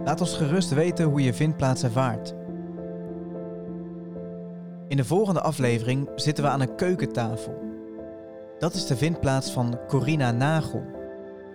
Laat 0.05 0.21
ons 0.21 0.37
gerust 0.37 0.71
weten 0.71 1.07
hoe 1.07 1.23
je 1.23 1.35
Vindplaats 1.35 1.83
ervaart. 1.83 2.35
In 4.91 4.97
de 4.97 5.05
volgende 5.05 5.41
aflevering 5.41 6.09
zitten 6.15 6.45
we 6.45 6.51
aan 6.51 6.61
een 6.61 6.75
keukentafel. 6.75 7.63
Dat 8.59 8.75
is 8.75 8.87
de 8.87 8.97
vindplaats 8.97 9.51
van 9.51 9.79
Corina 9.89 10.31
Nagel. 10.31 10.83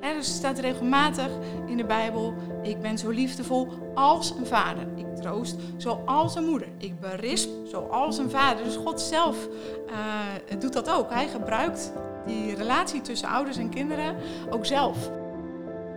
Dus 0.02 0.16
er 0.16 0.24
staat 0.24 0.60
regelmatig 0.60 1.30
in 1.68 1.78
de 1.78 1.86
Bijbel: 1.86 2.34
Ik 2.64 2.82
ben 2.82 2.98
zo 2.98 3.10
liefdevol 3.10 3.68
als 3.94 4.34
een 4.38 4.46
vader. 4.46 4.88
Ik 4.96 5.16
troost 5.16 5.56
zoals 5.78 6.36
een 6.36 6.46
moeder. 6.46 6.68
Ik 6.78 7.00
berisp 7.00 7.50
zoals 7.68 8.18
een 8.18 8.30
vader. 8.30 8.64
Dus 8.64 8.76
God 8.76 9.02
zelf 9.02 9.48
uh, 9.88 10.60
doet 10.60 10.74
dat 10.74 10.90
ook. 10.90 11.10
Hij 11.10 11.28
gebruikt 11.28 11.92
die 12.26 12.56
relatie 12.56 13.02
tussen 13.02 13.30
ouders 13.30 13.58
en 13.58 13.70
kinderen 13.70 14.16
ook 14.50 14.66
zelf. 14.66 15.10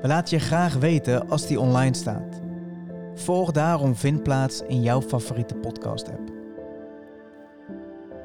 We 0.03 0.09
laten 0.09 0.39
je 0.39 0.45
graag 0.45 0.75
weten 0.75 1.29
als 1.29 1.47
die 1.47 1.61
online 1.61 1.95
staat. 1.95 2.41
Volg 3.15 3.51
daarom 3.53 3.95
Vindplaats 3.95 4.63
in 4.63 4.83
jouw 4.83 5.03
favoriete 5.03 5.55
podcast-app. 5.55 6.38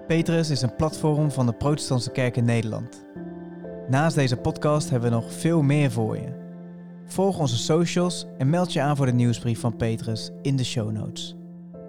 Petrus 0.08 0.50
is 0.50 0.62
een 0.62 0.76
platform 0.76 1.32
van 1.32 1.46
de 1.46 1.54
Protestantse 1.54 2.12
Kerk 2.12 2.38
in 2.38 2.46
Nederland. 2.46 3.06
Naast 3.88 4.16
deze 4.16 4.38
podcast 4.38 4.90
hebben 4.90 5.10
we 5.10 5.16
nog 5.16 5.34
veel 5.34 5.62
meer 5.62 5.92
voor 5.92 6.18
je. 6.18 6.42
Volg 7.06 7.40
onze 7.40 7.58
socials 7.58 8.26
en 8.38 8.50
meld 8.50 8.74
je 8.74 8.82
aan 8.82 8.96
voor 8.96 9.06
de 9.06 9.14
nieuwsbrief 9.14 9.60
van 9.60 9.76
Petrus 9.76 10.32
in 10.42 10.56
de 10.56 10.64
show 10.64 10.92
notes. 10.92 11.36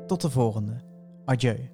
Tot 0.06 0.20
de 0.20 0.30
volgende. 0.30 0.80
Adieu. 1.24 1.73